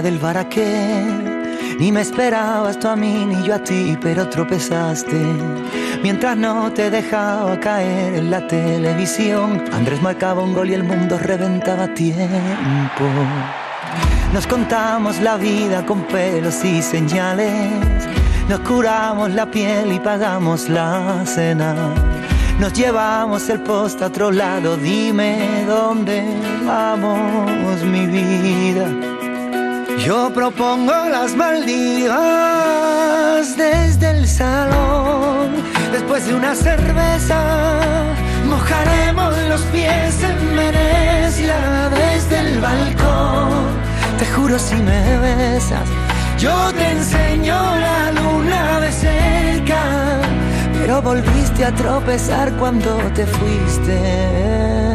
del 0.02 0.18
baraqué. 0.18 1.04
Ni 1.78 1.90
me 1.92 2.00
esperabas 2.00 2.78
tú 2.78 2.88
a 2.88 2.96
mí 2.96 3.24
ni 3.26 3.42
yo 3.42 3.54
a 3.54 3.58
ti, 3.58 3.96
pero 4.00 4.28
tropezaste. 4.28 5.20
Mientras 6.02 6.36
no 6.36 6.72
te 6.72 6.90
dejaba 6.90 7.58
caer 7.60 8.14
en 8.14 8.30
la 8.30 8.46
televisión, 8.46 9.64
Andrés 9.72 10.02
marcaba 10.02 10.42
un 10.42 10.52
gol 10.52 10.70
y 10.70 10.74
el 10.74 10.84
mundo 10.84 11.18
reventaba 11.18 11.86
tiempo. 11.94 13.04
Nos 14.32 14.46
contamos 14.46 15.20
la 15.20 15.36
vida 15.36 15.84
con 15.86 16.02
pelos 16.02 16.64
y 16.64 16.82
señales. 16.82 17.52
Nos 18.48 18.60
curamos 18.60 19.30
la 19.30 19.46
piel 19.50 19.92
y 19.92 20.00
pagamos 20.00 20.68
la 20.68 21.22
cena. 21.24 21.74
Nos 22.58 22.72
llevamos 22.72 23.48
el 23.48 23.60
post 23.60 24.02
a 24.02 24.06
otro 24.06 24.30
lado, 24.30 24.76
dime 24.76 25.64
dónde 25.66 26.24
vamos, 26.64 27.82
mi 27.84 28.06
vida. 28.06 29.11
Yo 30.04 30.30
propongo 30.34 30.92
las 31.10 31.36
Maldivas 31.36 32.16
desde 33.56 34.10
el 34.10 34.26
salón, 34.26 35.52
después 35.92 36.26
de 36.26 36.34
una 36.34 36.56
cerveza. 36.56 37.70
Mojaremos 38.48 39.32
los 39.48 39.60
pies 39.72 40.20
en 40.24 40.56
Venecia 40.56 41.88
desde 41.90 42.40
el 42.40 42.58
balcón. 42.60 43.52
Te 44.18 44.26
juro 44.26 44.58
si 44.58 44.74
me 44.74 45.18
besas, 45.18 45.88
yo 46.36 46.72
te 46.72 46.90
enseño 46.90 47.54
la 47.54 48.10
luna 48.10 48.80
de 48.80 48.90
cerca. 48.90 50.20
Pero 50.80 51.00
volviste 51.00 51.64
a 51.64 51.72
tropezar 51.72 52.50
cuando 52.54 52.96
te 53.14 53.24
fuiste. 53.24 54.91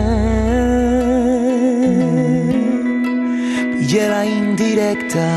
Pillé 3.88 4.10
la 4.10 4.26
indirecta. 4.26 5.30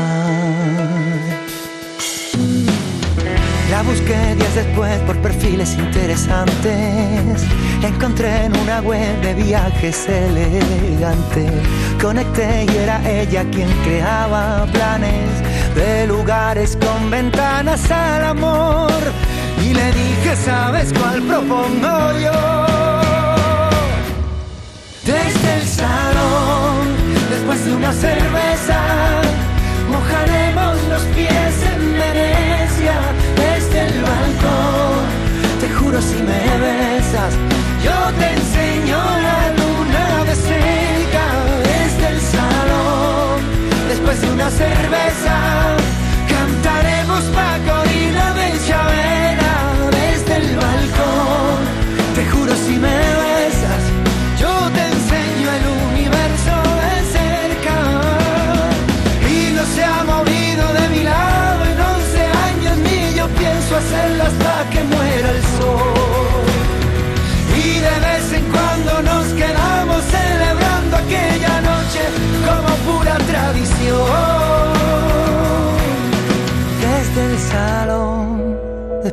La 3.69 3.81
busqué 3.83 4.35
días 4.35 4.55
después 4.55 4.99
por 5.07 5.15
perfiles 5.19 5.73
interesantes. 5.75 7.45
Encontré 7.81 8.43
en 8.43 8.57
una 8.57 8.81
web 8.81 9.21
de 9.21 9.35
viajes 9.35 10.05
elegante. 10.09 11.49
Conecté 12.01 12.65
y 12.65 12.75
era 12.75 12.99
ella 13.09 13.45
quien 13.51 13.69
creaba 13.85 14.67
planes 14.73 15.29
de 15.73 16.07
lugares 16.07 16.75
con 16.75 17.09
ventanas 17.09 17.89
al 17.89 18.25
amor. 18.25 18.91
Y 19.63 19.73
le 19.73 19.93
dije, 19.93 20.35
¿sabes 20.35 20.91
cuál 20.91 21.21
propongo 21.21 22.19
yo? 22.19 22.67
Desde 25.05 25.55
el 25.55 25.67
salón, 25.67 26.60
después 27.51 27.65
de 27.65 27.75
una 27.75 27.91
cerveza, 27.91 28.79
mojaremos 29.89 30.75
los 30.89 31.01
pies 31.15 31.53
en 31.73 31.81
Venecia 31.99 32.95
desde 33.35 33.87
el 33.87 34.01
balcón. 34.01 35.03
Te 35.59 35.69
juro 35.69 36.01
si 36.01 36.15
me 36.23 36.43
besas, 36.65 37.33
yo 37.83 37.97
te 38.19 38.27
enseño 38.39 38.97
la 39.27 39.41
luna 39.59 40.23
de 40.29 40.35
cerca 40.35 41.25
desde 41.71 42.07
el 42.13 42.21
salón. 42.21 43.41
Después 43.89 44.21
de 44.21 44.31
una 44.31 44.49
cerveza, 44.49 45.35
cantaremos 46.29 47.23
Pacorina 47.35 47.50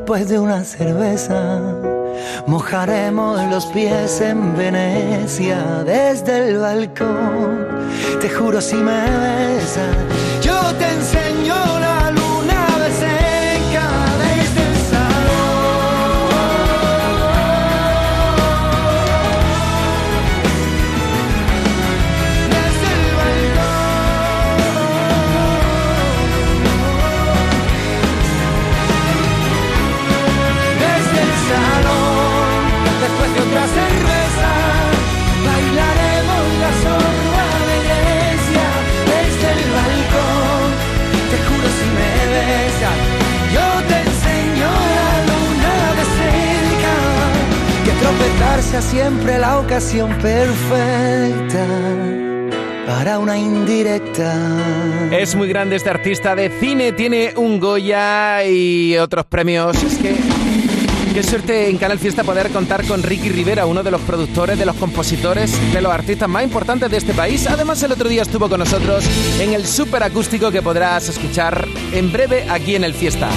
después 0.09 0.29
de 0.31 0.39
una 0.39 0.65
cerveza, 0.65 1.61
mojaremos 2.47 3.43
los 3.51 3.67
pies 3.67 4.23
en 4.23 4.57
Venecia 4.57 5.85
desde 5.85 6.49
el 6.49 6.57
balcón. 6.57 7.67
Te 8.19 8.31
juro 8.31 8.59
si 8.63 8.77
me 8.77 9.03
besas, 9.03 9.95
yo 10.41 10.59
te 10.79 10.89
enseño 10.95 11.18
siempre 48.81 49.39
la 49.39 49.59
ocasión 49.59 50.11
perfecta 50.19 51.67
para 52.87 53.19
una 53.19 53.37
indirecta. 53.37 54.35
Es 55.11 55.35
muy 55.35 55.49
grande 55.49 55.77
este 55.77 55.91
artista 55.91 56.35
de 56.35 56.51
cine, 56.51 56.93
tiene 56.93 57.33
un 57.37 57.59
Goya 57.59 58.45
y 58.45 58.97
otros 58.99 59.27
premios. 59.27 59.83
Es 59.83 59.99
que 59.99 60.17
qué 61.13 61.23
suerte 61.23 61.69
en 61.69 61.79
Canal 61.79 61.99
Fiesta 61.99 62.23
poder 62.23 62.51
contar 62.51 62.87
con 62.87 63.03
Ricky 63.03 63.31
Rivera, 63.31 63.67
uno 63.67 63.83
de 63.83 63.91
los 63.91 64.01
productores, 64.03 64.59
de 64.59 64.67
los 64.67 64.77
compositores, 64.77 65.53
de 65.73 65.81
los 65.81 65.93
artistas 65.93 66.29
más 66.29 66.45
importantes 66.45 66.91
de 66.91 66.97
este 66.99 67.15
país. 67.15 67.47
Además, 67.49 67.83
el 67.83 67.93
otro 67.93 68.09
día 68.09 68.23
estuvo 68.23 68.49
con 68.49 68.61
nosotros 68.61 69.05
en 69.41 69.55
el 69.55 69.67
super 69.67 70.03
acústico 70.03 70.51
que 70.51 70.63
podrás 70.63 71.09
escuchar 71.09 71.67
en 71.93 72.13
breve 72.13 72.47
aquí 72.49 72.77
en 72.77 72.85
el 72.85 72.95
Fiesta. 72.95 73.29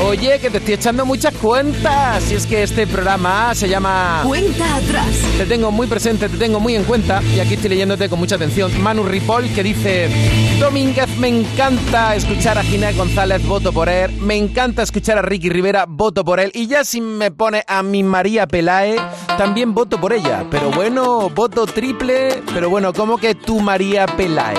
Oye, 0.00 0.38
que 0.38 0.48
te 0.48 0.58
estoy 0.58 0.74
echando 0.74 1.04
muchas 1.04 1.34
cuentas. 1.34 2.30
Y 2.30 2.36
es 2.36 2.46
que 2.46 2.62
este 2.62 2.86
programa 2.86 3.52
se 3.54 3.68
llama... 3.68 4.20
Cuenta 4.24 4.76
atrás. 4.76 5.08
Te 5.36 5.44
tengo 5.44 5.72
muy 5.72 5.88
presente, 5.88 6.28
te 6.28 6.36
tengo 6.36 6.60
muy 6.60 6.76
en 6.76 6.84
cuenta. 6.84 7.20
Y 7.34 7.40
aquí 7.40 7.54
estoy 7.54 7.70
leyéndote 7.70 8.08
con 8.08 8.20
mucha 8.20 8.36
atención. 8.36 8.70
Manu 8.80 9.02
Ripoll 9.02 9.52
que 9.52 9.64
dice... 9.64 10.08
Domínguez, 10.60 11.08
me 11.18 11.28
encanta 11.28 12.14
escuchar 12.14 12.58
a 12.58 12.62
Ginés 12.62 12.96
González, 12.96 13.44
voto 13.44 13.72
por 13.72 13.88
él. 13.88 14.12
Me 14.20 14.36
encanta 14.36 14.84
escuchar 14.84 15.18
a 15.18 15.22
Ricky 15.22 15.48
Rivera, 15.48 15.84
voto 15.88 16.24
por 16.24 16.38
él. 16.38 16.52
Y 16.54 16.68
ya 16.68 16.84
si 16.84 17.00
me 17.00 17.32
pone 17.32 17.64
a 17.66 17.82
mi 17.82 18.04
María 18.04 18.46
Pelae, 18.46 18.96
también 19.36 19.74
voto 19.74 20.00
por 20.00 20.12
ella. 20.12 20.44
Pero 20.48 20.70
bueno, 20.70 21.28
voto 21.30 21.66
triple. 21.66 22.40
Pero 22.54 22.70
bueno, 22.70 22.92
¿cómo 22.92 23.18
que 23.18 23.34
tu 23.34 23.58
María 23.58 24.06
Pelae? 24.06 24.54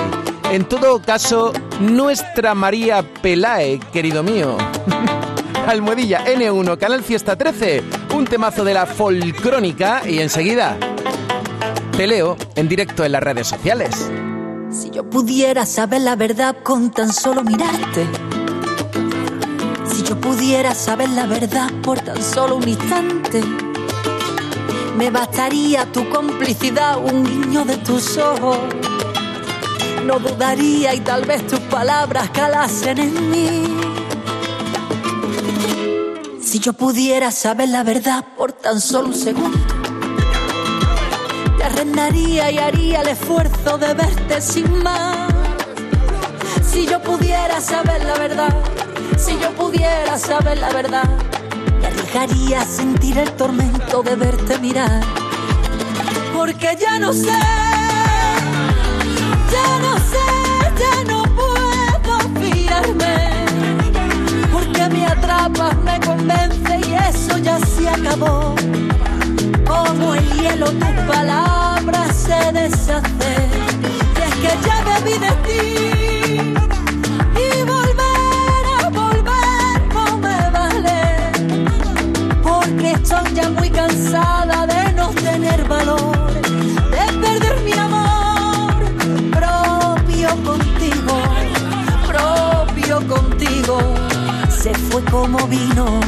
En 0.52 0.66
todo 0.66 1.02
caso, 1.02 1.54
nuestra 1.80 2.54
María 2.56 3.04
Pelae, 3.22 3.80
querido 3.94 4.22
mío. 4.22 4.58
Almohadilla 5.70 6.26
N1, 6.26 6.80
Canal 6.80 7.04
Fiesta 7.04 7.36
13, 7.36 7.84
un 8.16 8.26
temazo 8.26 8.64
de 8.64 8.74
la 8.74 8.88
folcrónica 8.88 10.02
y 10.04 10.18
enseguida 10.18 10.76
peleo 11.96 12.36
en 12.56 12.68
directo 12.68 13.06
en 13.06 13.12
las 13.12 13.22
redes 13.22 13.46
sociales. 13.46 14.10
Si 14.72 14.90
yo 14.90 15.08
pudiera 15.08 15.68
saber 15.68 16.02
la 16.02 16.16
verdad 16.16 16.56
con 16.64 16.90
tan 16.90 17.14
solo 17.14 17.44
mirarte. 17.44 18.08
Si 19.86 20.02
yo 20.02 20.20
pudiera 20.20 20.74
saber 20.74 21.10
la 21.10 21.28
verdad 21.28 21.70
por 21.84 22.00
tan 22.00 22.20
solo 22.20 22.56
un 22.56 22.68
instante. 22.68 23.44
Me 24.98 25.12
bastaría 25.12 25.86
tu 25.92 26.10
complicidad, 26.10 26.98
un 26.98 27.24
guiño 27.24 27.64
de 27.64 27.78
tus 27.78 28.18
ojos. 28.18 28.58
No 30.04 30.18
dudaría 30.18 30.96
y 30.96 31.02
tal 31.02 31.26
vez 31.26 31.46
tus 31.46 31.60
palabras 31.60 32.32
calasen 32.32 32.98
en 32.98 33.30
mí. 33.30 33.99
Si 36.42 36.60
yo 36.60 36.74
pudiera 36.74 37.32
saber 37.32 37.70
la 37.70 37.84
verdad 37.84 38.26
por 38.36 38.52
tan 38.52 38.82
solo 38.82 39.10
un 39.10 39.14
segundo, 39.14 39.58
te 41.58 41.64
arrendaría 41.64 42.50
y 42.52 42.58
haría 42.58 43.02
el 43.02 43.10
esfuerzo 43.10 43.78
de 43.78 43.94
verte 43.94 44.42
sin 44.42 44.82
más. 44.82 45.32
Si 46.72 46.88
yo 46.88 47.02
pudiera 47.02 47.62
saber 47.62 48.04
la 48.04 48.18
verdad, 48.18 48.56
si 49.18 49.38
yo 49.40 49.52
pudiera 49.52 50.18
saber 50.18 50.58
la 50.58 50.70
verdad, 50.70 51.10
te 51.82 51.88
arriesgaría 51.88 52.62
a 52.62 52.66
sentir 52.66 53.18
el 53.18 53.32
tormento 53.34 54.02
de 54.02 54.16
verte 54.16 54.58
mirar. 54.60 55.02
Porque 56.36 56.78
ya 56.80 56.98
no 56.98 57.14
sé, 57.14 57.28
ya 59.52 59.80
no 59.80 59.98
sé, 59.98 60.28
ya 60.80 61.04
no 61.12 61.24
puedo 61.36 62.20
fiarme 62.40 63.39
porque 65.48 65.76
me 65.84 66.00
me 66.00 66.06
convence 66.06 66.80
y 66.88 66.94
eso 66.94 67.38
ya 67.38 67.60
se 67.60 67.90
acabó. 67.90 68.56
Como 69.66 70.16
el 70.16 70.32
hielo 70.34 70.68
tus 70.72 70.96
palabras 71.08 72.16
se 72.16 72.52
deshacen. 72.52 73.50
Y 74.16 74.22
es 74.22 74.36
que 74.36 74.68
ya 74.68 74.84
bebí 74.84 75.18
de 75.18 75.32
ti 75.46 76.69
como 95.06 95.48
vino. 95.48 96.00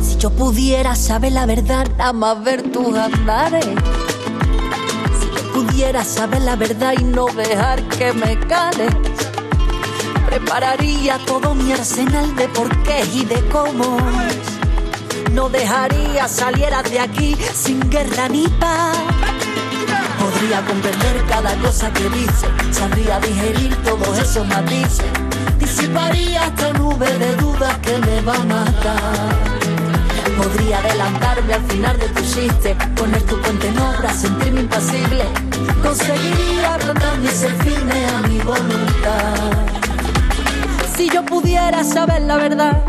Si 0.00 0.16
yo 0.18 0.30
pudiera 0.30 0.94
saber 0.94 1.32
la 1.32 1.46
verdad, 1.46 1.86
nada 1.98 2.12
más 2.12 2.42
ver 2.42 2.62
tus 2.70 2.96
andares. 2.96 3.66
Pudiera 5.76 6.04
saber 6.04 6.40
la 6.40 6.56
verdad 6.56 6.94
y 6.98 7.04
no 7.04 7.26
dejar 7.26 7.82
que 7.98 8.10
me 8.14 8.38
cales. 8.48 8.94
Prepararía 10.24 11.18
todo 11.26 11.54
mi 11.54 11.70
arsenal 11.70 12.34
de 12.34 12.48
porqués 12.48 13.14
y 13.14 13.26
de 13.26 13.46
cómo. 13.50 13.98
No 15.32 15.50
dejaría 15.50 16.28
salieras 16.28 16.90
de 16.90 16.98
aquí 16.98 17.36
sin 17.54 17.78
guerra 17.90 18.26
ni 18.30 18.48
paz. 18.58 18.96
Podría 20.18 20.64
comprender 20.64 21.22
cada 21.28 21.54
cosa 21.56 21.92
que 21.92 22.08
dice, 22.08 22.46
sabría 22.70 23.20
digerir 23.20 23.76
todos 23.84 24.18
esos 24.18 24.46
matices. 24.46 25.04
Disiparía 25.58 26.46
esta 26.46 26.72
nube 26.72 27.18
de 27.18 27.36
dudas 27.36 27.76
que 27.80 27.98
me 27.98 28.22
va 28.22 28.34
a 28.34 28.44
matar. 28.44 29.55
Podría 30.46 30.78
adelantarme 30.78 31.54
al 31.54 31.62
final 31.64 31.98
de 31.98 32.08
tu 32.10 32.22
chiste, 32.22 32.76
poner 32.94 33.20
tu 33.24 33.36
puente 33.40 33.66
en 33.66 33.78
obra, 33.80 34.14
sentirme 34.14 34.60
impasible. 34.60 35.24
Conseguiría 35.82 36.78
y 37.24 37.26
ser 37.26 37.52
firme 37.64 38.06
a 38.06 38.28
mi 38.28 38.38
voluntad. 38.38 39.34
Si 40.96 41.10
yo 41.10 41.24
pudiera 41.24 41.82
saber 41.82 42.22
la 42.22 42.36
verdad, 42.36 42.80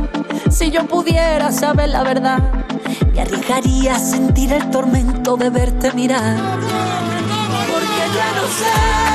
si 0.51 0.69
yo 0.69 0.85
pudiera 0.85 1.51
saber 1.51 1.89
la 1.89 2.03
verdad, 2.03 2.43
me 3.11 3.21
arriesgaría 3.21 3.95
a 3.95 3.99
sentir 3.99 4.53
el 4.53 4.69
tormento 4.69 5.35
de 5.35 5.49
verte 5.49 5.91
mirar. 5.93 6.37
Porque 7.71 8.03
ya 8.15 8.29
no 8.39 8.47
sé, 8.59 9.06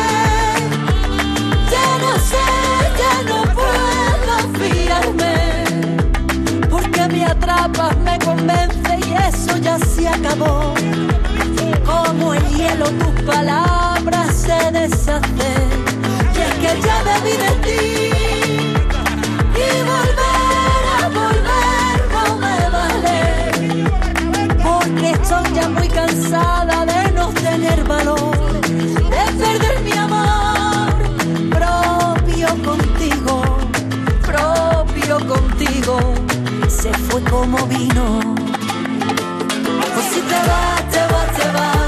convence 8.37 8.99
y 9.07 9.13
eso 9.29 9.57
ya 9.59 9.79
se 9.79 10.09
acabó. 10.09 10.75
Como 11.85 12.35
el 12.35 12.45
hielo 12.49 12.87
tus 13.01 13.23
palabras 13.23 14.29
se 14.35 14.71
deshacen. 14.71 15.69
Y 16.35 16.39
es 16.47 16.55
que 16.63 16.73
ya 16.87 16.97
debí 17.11 17.35
de 17.45 17.53
ti. 17.65 17.81
Y 19.65 19.69
volver 19.93 20.83
a 20.99 21.09
volver 21.19 21.97
no 22.15 22.25
me 22.43 22.59
vale. 22.77 23.21
Porque 24.63 25.11
estoy 25.11 25.47
ya 25.55 25.69
muy 25.69 25.89
cansada 25.89 26.87
de 26.87 27.13
no 27.13 27.29
tener 27.29 27.85
valor, 27.85 28.37
se 36.83 36.93
fue 36.95 37.23
como 37.31 37.65
vino. 37.69 38.19
Pues 39.95 40.07
si 40.13 40.21
te 40.21 40.35
vas, 40.35 40.91
te 40.91 40.99
vas, 41.13 41.33
te 41.37 41.49
vas, 41.53 41.82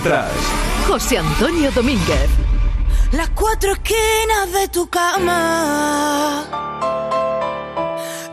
atrás. 0.00 0.32
José 0.88 1.18
Antonio 1.18 1.70
Domínguez. 1.72 2.30
Las 3.12 3.28
cuatro 3.30 3.72
esquinas 3.72 4.52
de 4.52 4.68
tu 4.68 4.88
cama. 4.88 6.44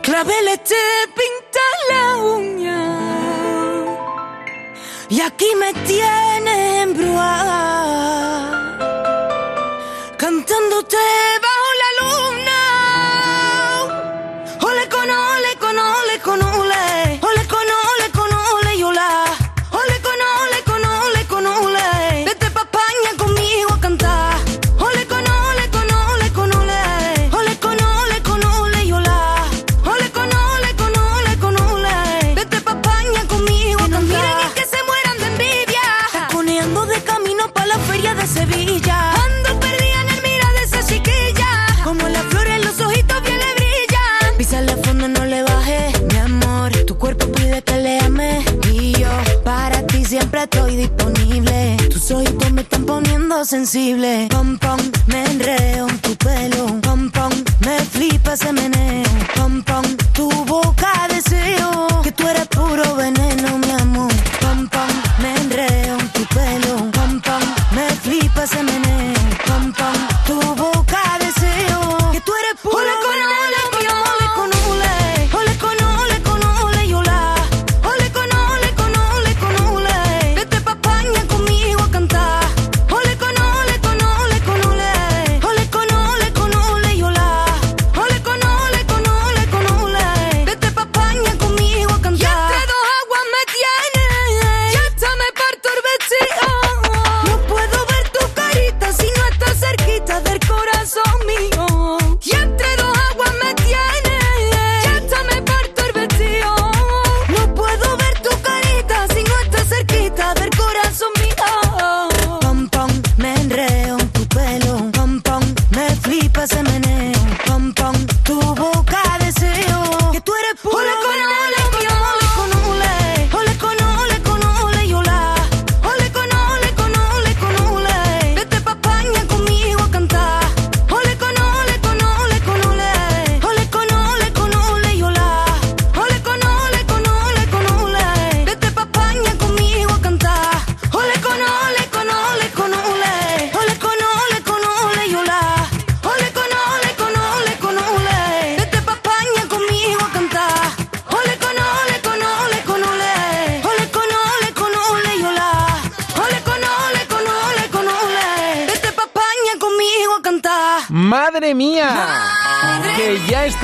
Claveles 0.02 0.64
te 0.64 0.74
pintan 1.18 1.76
la 1.90 2.16
uña. 2.38 2.82
Y 5.10 5.20
aquí 5.20 5.48
me 5.60 5.72
tienes 5.86 6.82
embrujada. 6.82 7.57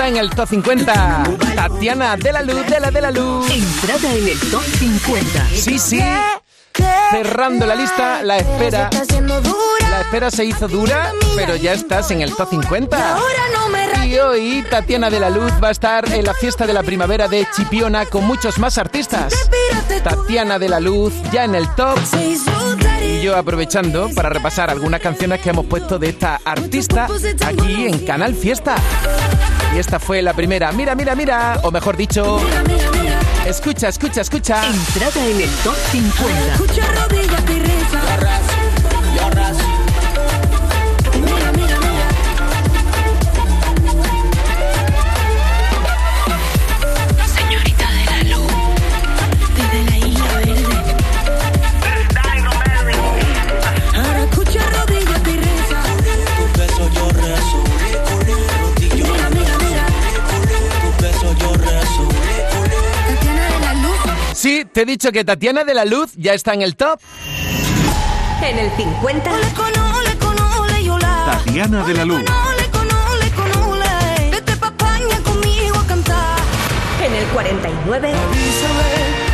En 0.06 0.18
el 0.18 0.28
top 0.28 0.48
50. 0.50 1.22
Tatiana 1.54 2.14
de 2.16 2.30
la 2.30 2.42
Luz, 2.42 2.66
de 2.66 2.78
la 2.78 2.90
de 2.90 3.00
la 3.00 3.10
Luz. 3.10 3.50
Entrada 3.50 4.12
en 4.12 4.28
el 4.28 4.38
top 4.50 4.62
50. 4.62 5.46
Sí, 5.54 5.78
sí. 5.78 5.98
Cerrando 7.10 7.64
la 7.64 7.74
lista, 7.74 8.22
la 8.22 8.36
espera. 8.36 8.90
La 9.90 10.00
espera 10.02 10.30
se 10.30 10.44
hizo 10.44 10.68
dura, 10.68 11.10
pero 11.36 11.56
ya 11.56 11.72
estás 11.72 12.10
en 12.10 12.20
el 12.20 12.34
top 12.34 12.50
50. 12.50 13.18
Y 14.04 14.18
hoy 14.18 14.62
Tatiana 14.68 15.08
de 15.08 15.20
la 15.20 15.30
Luz 15.30 15.52
va 15.62 15.68
a 15.68 15.70
estar 15.70 16.12
en 16.12 16.26
la 16.26 16.34
fiesta 16.34 16.66
de 16.66 16.74
la 16.74 16.82
primavera 16.82 17.26
de 17.26 17.46
Chipiona 17.56 18.04
con 18.04 18.26
muchos 18.26 18.58
más 18.58 18.76
artistas. 18.76 19.32
Tatiana 20.02 20.58
de 20.58 20.68
la 20.68 20.80
Luz 20.80 21.14
ya 21.32 21.44
en 21.44 21.54
el 21.54 21.66
top. 21.76 21.98
Y 23.02 23.22
yo 23.22 23.36
aprovechando 23.36 24.10
para 24.14 24.28
repasar 24.28 24.68
algunas 24.68 25.00
canciones 25.00 25.40
que 25.40 25.48
hemos 25.48 25.64
puesto 25.64 25.98
de 25.98 26.10
esta 26.10 26.40
artista 26.44 27.08
aquí 27.46 27.86
en 27.86 28.04
Canal 28.04 28.34
Fiesta. 28.34 28.76
Y 29.74 29.78
esta 29.78 29.98
fue 29.98 30.22
la 30.22 30.32
primera. 30.34 30.70
Mira, 30.70 30.94
mira, 30.94 31.16
mira. 31.16 31.58
O 31.64 31.72
mejor 31.72 31.96
dicho, 31.96 32.40
escucha, 33.44 33.88
escucha, 33.88 34.20
escucha. 34.20 34.62
Entrada 34.66 35.26
en 35.26 35.40
el 35.40 35.50
top 35.64 35.74
50. 35.90 37.23
Te 64.74 64.82
he 64.82 64.84
dicho 64.84 65.12
que 65.12 65.24
Tatiana 65.24 65.62
de 65.62 65.72
la 65.72 65.84
Luz 65.84 66.10
ya 66.16 66.34
está 66.34 66.52
en 66.52 66.60
el 66.62 66.74
top. 66.74 66.98
En 68.42 68.58
el 68.58 68.70
50. 68.76 69.32
Ole 69.32 69.46
con 69.54 69.78
ole 69.80 70.18
con 70.18 70.36
ole 70.58 70.84
yo 70.84 70.98
la. 70.98 71.24
Tatiana 71.26 71.84
de 71.84 71.94
la 71.94 72.04
Luz. 72.04 72.24
En 77.06 77.14
el 77.14 77.26
49. 77.26 78.08
Avísame 78.08 78.88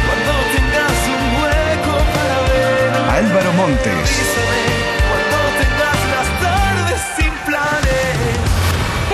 cuando 0.05 0.33
tengas 0.53 0.99
un 1.09 1.23
hueco 1.41 1.95
para 2.15 2.37
ver. 2.51 3.25
Álvaro 3.25 3.53
Montes. 3.55 3.87
Avísame 3.87 4.61
cuando 5.09 5.39
tengas 5.57 6.01
las 6.13 6.29
tardes 6.43 7.01
sin 7.17 7.33
planes. 7.47 8.13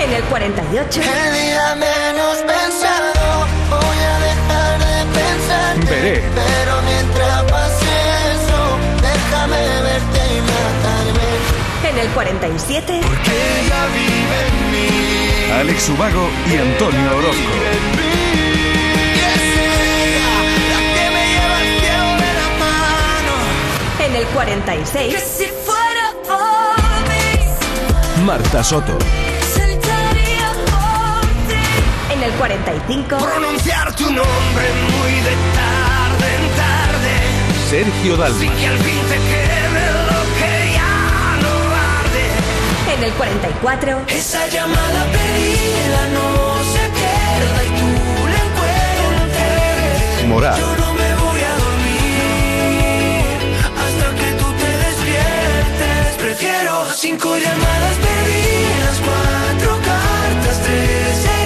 En 0.03 0.11
el 0.13 0.23
48. 0.23 1.01
El 1.01 1.33
día 1.33 1.75
menos 1.75 2.37
pensado, 2.39 3.06
Pero 6.13 6.81
mientras 6.83 7.43
pase 7.51 7.85
eso, 8.33 8.77
déjame 9.01 9.57
verte 9.81 10.19
y 10.35 10.41
matarme. 10.41 11.29
En 11.89 11.97
el 11.99 12.07
47. 12.09 13.01
Porque 13.03 13.31
ella 13.59 13.87
vive 13.93 14.37
en 14.47 14.55
mí. 14.71 15.51
Alex 15.59 15.89
Ubago 15.89 16.29
y 16.49 16.57
Antonio 16.57 17.17
Orozco. 17.17 17.51
Que. 23.99 24.05
En 24.05 24.15
el 24.15 24.25
46. 24.27 25.15
Si 25.19 25.45
fuera 25.65 26.13
por 26.25 26.77
mí, 27.09 28.23
Marta 28.25 28.63
Soto. 28.63 28.97
saltaría 29.53 30.53
por 30.71 31.21
ti. 31.49 32.13
En 32.13 32.23
el 32.23 32.31
45. 32.31 33.17
Pronunciar 33.17 33.93
tu 33.95 34.05
nombre 34.05 34.65
muy 34.89 35.11
de. 35.21 35.76
Sergio 37.69 38.15
Dalma. 38.15 38.55
Que 38.55 38.67
al 38.67 38.77
fin 38.79 39.01
te 39.09 39.17
lo 39.17 40.21
que 40.39 40.51
ya 40.71 40.93
no 41.43 41.53
arde. 41.99 42.25
En 42.95 43.03
el 43.03 43.11
44. 43.11 44.05
Esa 44.07 44.47
llamada 44.47 45.05
perdida 45.11 46.01
no 46.13 46.27
se 46.63 46.83
pierda 46.97 47.59
y 47.65 47.69
tú 47.79 47.89
la 48.31 48.39
encuentres. 48.47 50.27
Moral. 50.29 50.57
Yo 50.57 50.69
no 50.77 50.93
me 50.93 51.09
voy 51.15 51.41
a 51.41 51.53
dormir 51.65 53.35
hasta 53.83 54.07
que 54.15 54.29
tú 54.39 54.47
te 54.61 54.71
despiertes. 54.85 56.15
Prefiero 56.23 56.73
cinco 56.95 57.35
llamadas 57.35 57.95
perdidas, 58.07 58.95
cuatro 59.03 59.71
cartas, 59.83 60.61
tres 60.63 61.36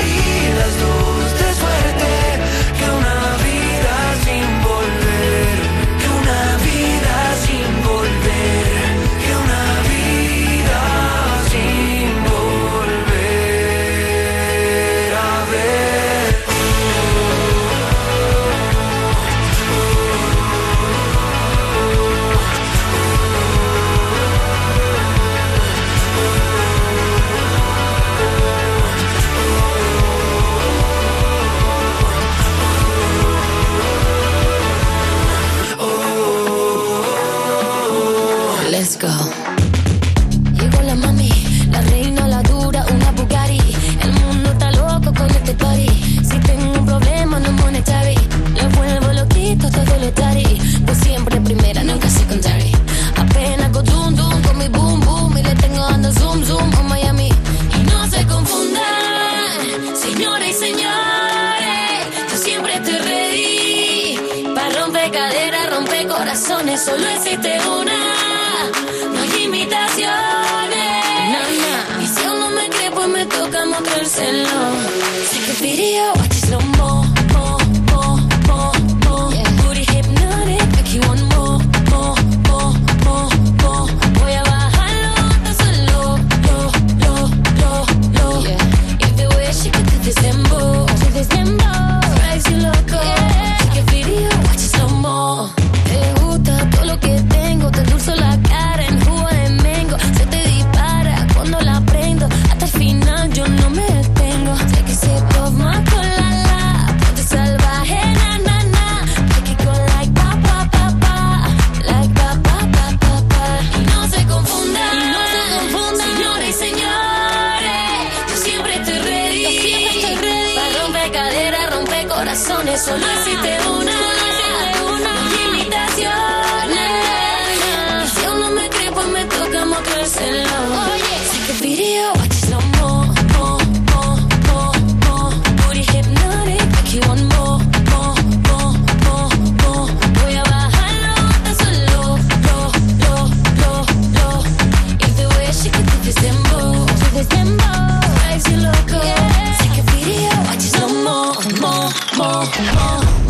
Oh. 152.64 153.20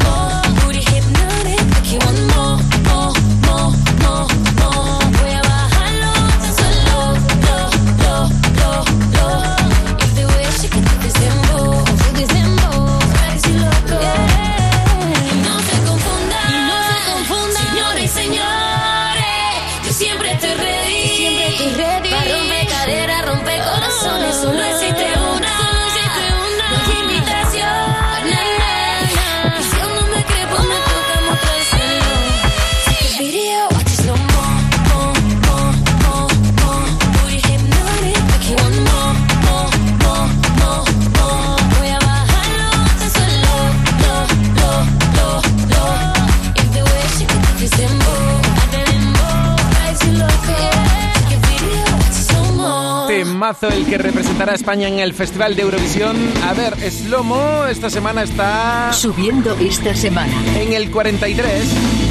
Temazo 53.52 53.76
el 53.76 53.86
que 53.86 53.98
representará 53.98 54.54
a 54.54 54.56
España 54.56 54.88
en 54.88 55.00
el 55.00 55.14
Festival 55.14 55.56
de 55.56 55.64
Eurovisión. 55.64 56.16
A 56.44 56.54
ver, 56.54 56.76
Slomo 56.92 57.66
esta 57.66 57.90
semana 57.90 58.24
está... 58.24 58.94
Subiendo 58.94 59.58
esta 59.58 59.96
semana. 59.96 60.34
En 60.58 60.74
el 60.74 60.90
43. 60.90 61.46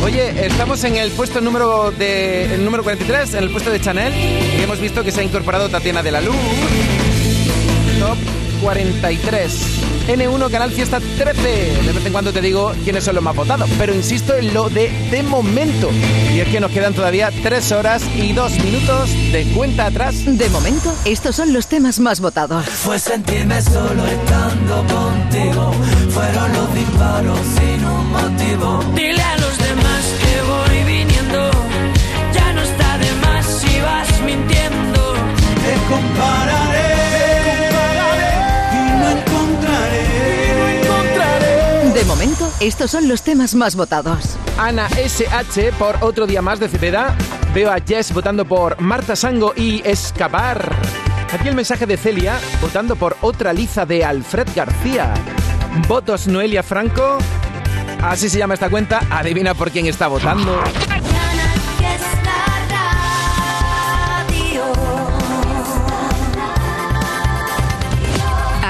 Oye, 0.05 0.47
estamos 0.47 0.83
en 0.85 0.97
el 0.97 1.11
puesto 1.13 1.41
número 1.41 1.93
de 1.93 2.55
el 2.55 2.65
número 2.65 2.83
43, 2.83 3.35
en 3.35 3.45
el 3.45 3.51
puesto 3.51 3.71
de 3.71 3.81
Chanel. 3.81 4.13
Y 4.59 4.63
hemos 4.63 4.81
visto 4.81 5.03
que 5.03 5.13
se 5.13 5.21
ha 5.21 5.25
incorporado 5.25 5.69
Tatiana 5.69 6.03
de 6.03 6.13
la 6.13 6.21
Luz. 6.21 6.37
Top 7.99 8.19
43. 8.63 9.80
N1 10.09 10.51
Canal 10.51 10.71
Fiesta 10.71 11.01
13. 11.01 11.83
De 11.85 11.93
vez 11.93 12.07
en 12.07 12.13
cuando 12.13 12.33
te 12.33 12.41
digo 12.41 12.73
quiénes 12.85 13.05
son 13.05 13.15
los 13.15 13.25
más 13.25 13.37
votados, 13.37 13.69
pero 13.79 13.95
insisto 13.95 14.35
en 14.35 14.53
lo 14.53 14.69
de 14.69 14.91
de 15.11 15.23
momento. 15.23 15.91
Y 16.35 16.41
es 16.41 16.49
que 16.49 16.61
nos 16.61 16.71
quedan 16.71 16.95
todavía 16.95 17.31
3 17.43 17.73
horas 17.73 18.03
y 18.17 18.33
2 18.33 18.53
minutos 18.65 19.11
de 19.33 19.45
cuenta 19.55 19.87
atrás. 19.87 20.25
De 20.25 20.49
momento, 20.51 20.95
estos 21.05 21.37
son 21.37 21.53
los 21.53 21.67
temas 21.67 22.01
más 22.01 22.21
votados. 22.21 22.65
Fue 22.67 22.99
sentirme 22.99 23.61
solo 23.63 24.07
estando 24.07 24.85
contigo. 24.95 25.73
Fueron 26.11 26.53
los 26.53 26.75
disparos 26.75 27.39
sin 27.57 27.85
un 27.85 28.11
motivo. 28.11 28.85
Dile 28.95 29.23
a 29.23 29.37
los 29.37 29.59
demás 29.59 30.05
que 30.21 30.43
voy 30.43 30.85
viniendo. 30.85 31.51
Ya 32.33 32.53
no 32.53 32.63
está 32.63 32.99
de 32.99 33.13
más 33.27 33.47
si 33.47 33.81
vas 33.81 34.21
mintiendo. 34.25 35.15
Te 35.15 35.93
compararé. 35.93 36.60
De 42.01 42.07
momento, 42.07 42.51
estos 42.61 42.93
son 42.93 43.09
los 43.09 43.21
temas 43.21 43.55
más 43.55 43.77
votados. 43.77 44.39
Ana 44.57 44.89
SH 44.89 45.73
por 45.79 45.99
otro 46.01 46.27
día 46.27 46.41
más 46.41 46.59
de 46.59 46.67
Cepeda. 46.67 47.15
Veo 47.53 47.71
a 47.71 47.77
Jess 47.79 48.15
votando 48.15 48.47
por 48.47 48.81
Marta 48.81 49.15
Sango 49.15 49.53
y 49.55 49.83
Escapar. 49.87 50.75
Aquí 51.31 51.49
el 51.49 51.55
mensaje 51.55 51.85
de 51.85 51.99
Celia 51.99 52.41
votando 52.63 52.97
por 52.97 53.19
otra 53.21 53.53
liza 53.53 53.85
de 53.85 54.03
Alfred 54.03 54.49
García. 54.57 55.13
Votos 55.87 56.27
Noelia 56.27 56.63
Franco. 56.63 57.19
Así 58.03 58.31
se 58.31 58.39
llama 58.39 58.55
esta 58.55 58.71
cuenta. 58.71 59.03
Adivina 59.11 59.53
por 59.53 59.71
quién 59.71 59.85
está 59.85 60.09
votando. 60.09 60.59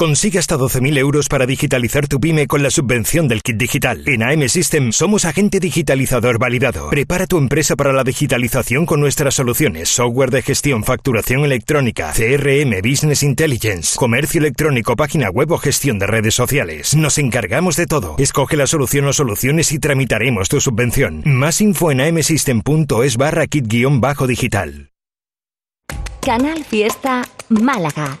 Consigue 0.00 0.38
hasta 0.38 0.56
12.000 0.56 0.96
euros 0.96 1.26
para 1.28 1.44
digitalizar 1.44 2.06
tu 2.06 2.20
pyme 2.20 2.46
con 2.46 2.62
la 2.62 2.70
subvención 2.70 3.26
del 3.26 3.42
kit 3.42 3.56
digital. 3.56 4.04
En 4.06 4.22
AM 4.22 4.48
System 4.48 4.92
somos 4.92 5.24
agente 5.24 5.58
digitalizador 5.58 6.38
validado. 6.38 6.88
Prepara 6.90 7.26
tu 7.26 7.36
empresa 7.36 7.74
para 7.74 7.92
la 7.92 8.04
digitalización 8.04 8.86
con 8.86 9.00
nuestras 9.00 9.34
soluciones, 9.34 9.88
software 9.88 10.30
de 10.30 10.42
gestión, 10.42 10.84
facturación 10.84 11.44
electrónica, 11.44 12.12
CRM, 12.12 12.80
Business 12.80 13.24
Intelligence, 13.24 13.96
comercio 13.96 14.38
electrónico, 14.38 14.94
página 14.94 15.30
web 15.30 15.50
o 15.50 15.58
gestión 15.58 15.98
de 15.98 16.06
redes 16.06 16.36
sociales. 16.36 16.94
Nos 16.94 17.18
encargamos 17.18 17.74
de 17.74 17.86
todo. 17.86 18.14
Escoge 18.18 18.56
la 18.56 18.68
solución 18.68 19.06
o 19.06 19.12
soluciones 19.12 19.72
y 19.72 19.80
tramitaremos 19.80 20.48
tu 20.48 20.60
subvención. 20.60 21.24
Más 21.24 21.60
info 21.60 21.90
en 21.90 22.02
amsystem.es 22.02 23.16
barra 23.16 23.48
kit-digital. 23.48 24.92
Canal 26.24 26.64
Fiesta 26.64 27.24
Málaga. 27.48 28.20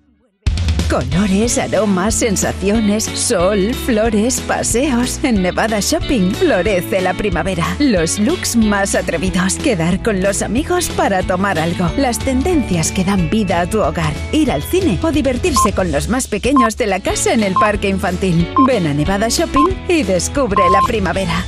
Colores, 0.91 1.57
aromas, 1.57 2.15
sensaciones, 2.15 3.05
sol, 3.05 3.73
flores, 3.73 4.41
paseos. 4.41 5.21
En 5.23 5.41
Nevada 5.41 5.79
Shopping 5.79 6.31
florece 6.33 6.99
la 6.99 7.13
primavera. 7.13 7.65
Los 7.79 8.19
looks 8.19 8.57
más 8.57 8.93
atrevidos. 8.93 9.55
Quedar 9.55 10.03
con 10.03 10.21
los 10.21 10.41
amigos 10.41 10.89
para 10.89 11.23
tomar 11.23 11.57
algo. 11.57 11.89
Las 11.95 12.19
tendencias 12.19 12.91
que 12.91 13.05
dan 13.05 13.29
vida 13.29 13.61
a 13.61 13.69
tu 13.69 13.79
hogar. 13.79 14.13
Ir 14.33 14.51
al 14.51 14.63
cine 14.63 14.99
o 15.01 15.13
divertirse 15.13 15.71
con 15.71 15.93
los 15.93 16.09
más 16.09 16.27
pequeños 16.27 16.75
de 16.75 16.87
la 16.87 16.99
casa 16.99 17.31
en 17.31 17.43
el 17.43 17.53
parque 17.53 17.87
infantil. 17.87 18.45
Ven 18.67 18.85
a 18.85 18.93
Nevada 18.93 19.29
Shopping 19.29 19.69
y 19.87 20.03
descubre 20.03 20.61
la 20.73 20.81
primavera. 20.85 21.37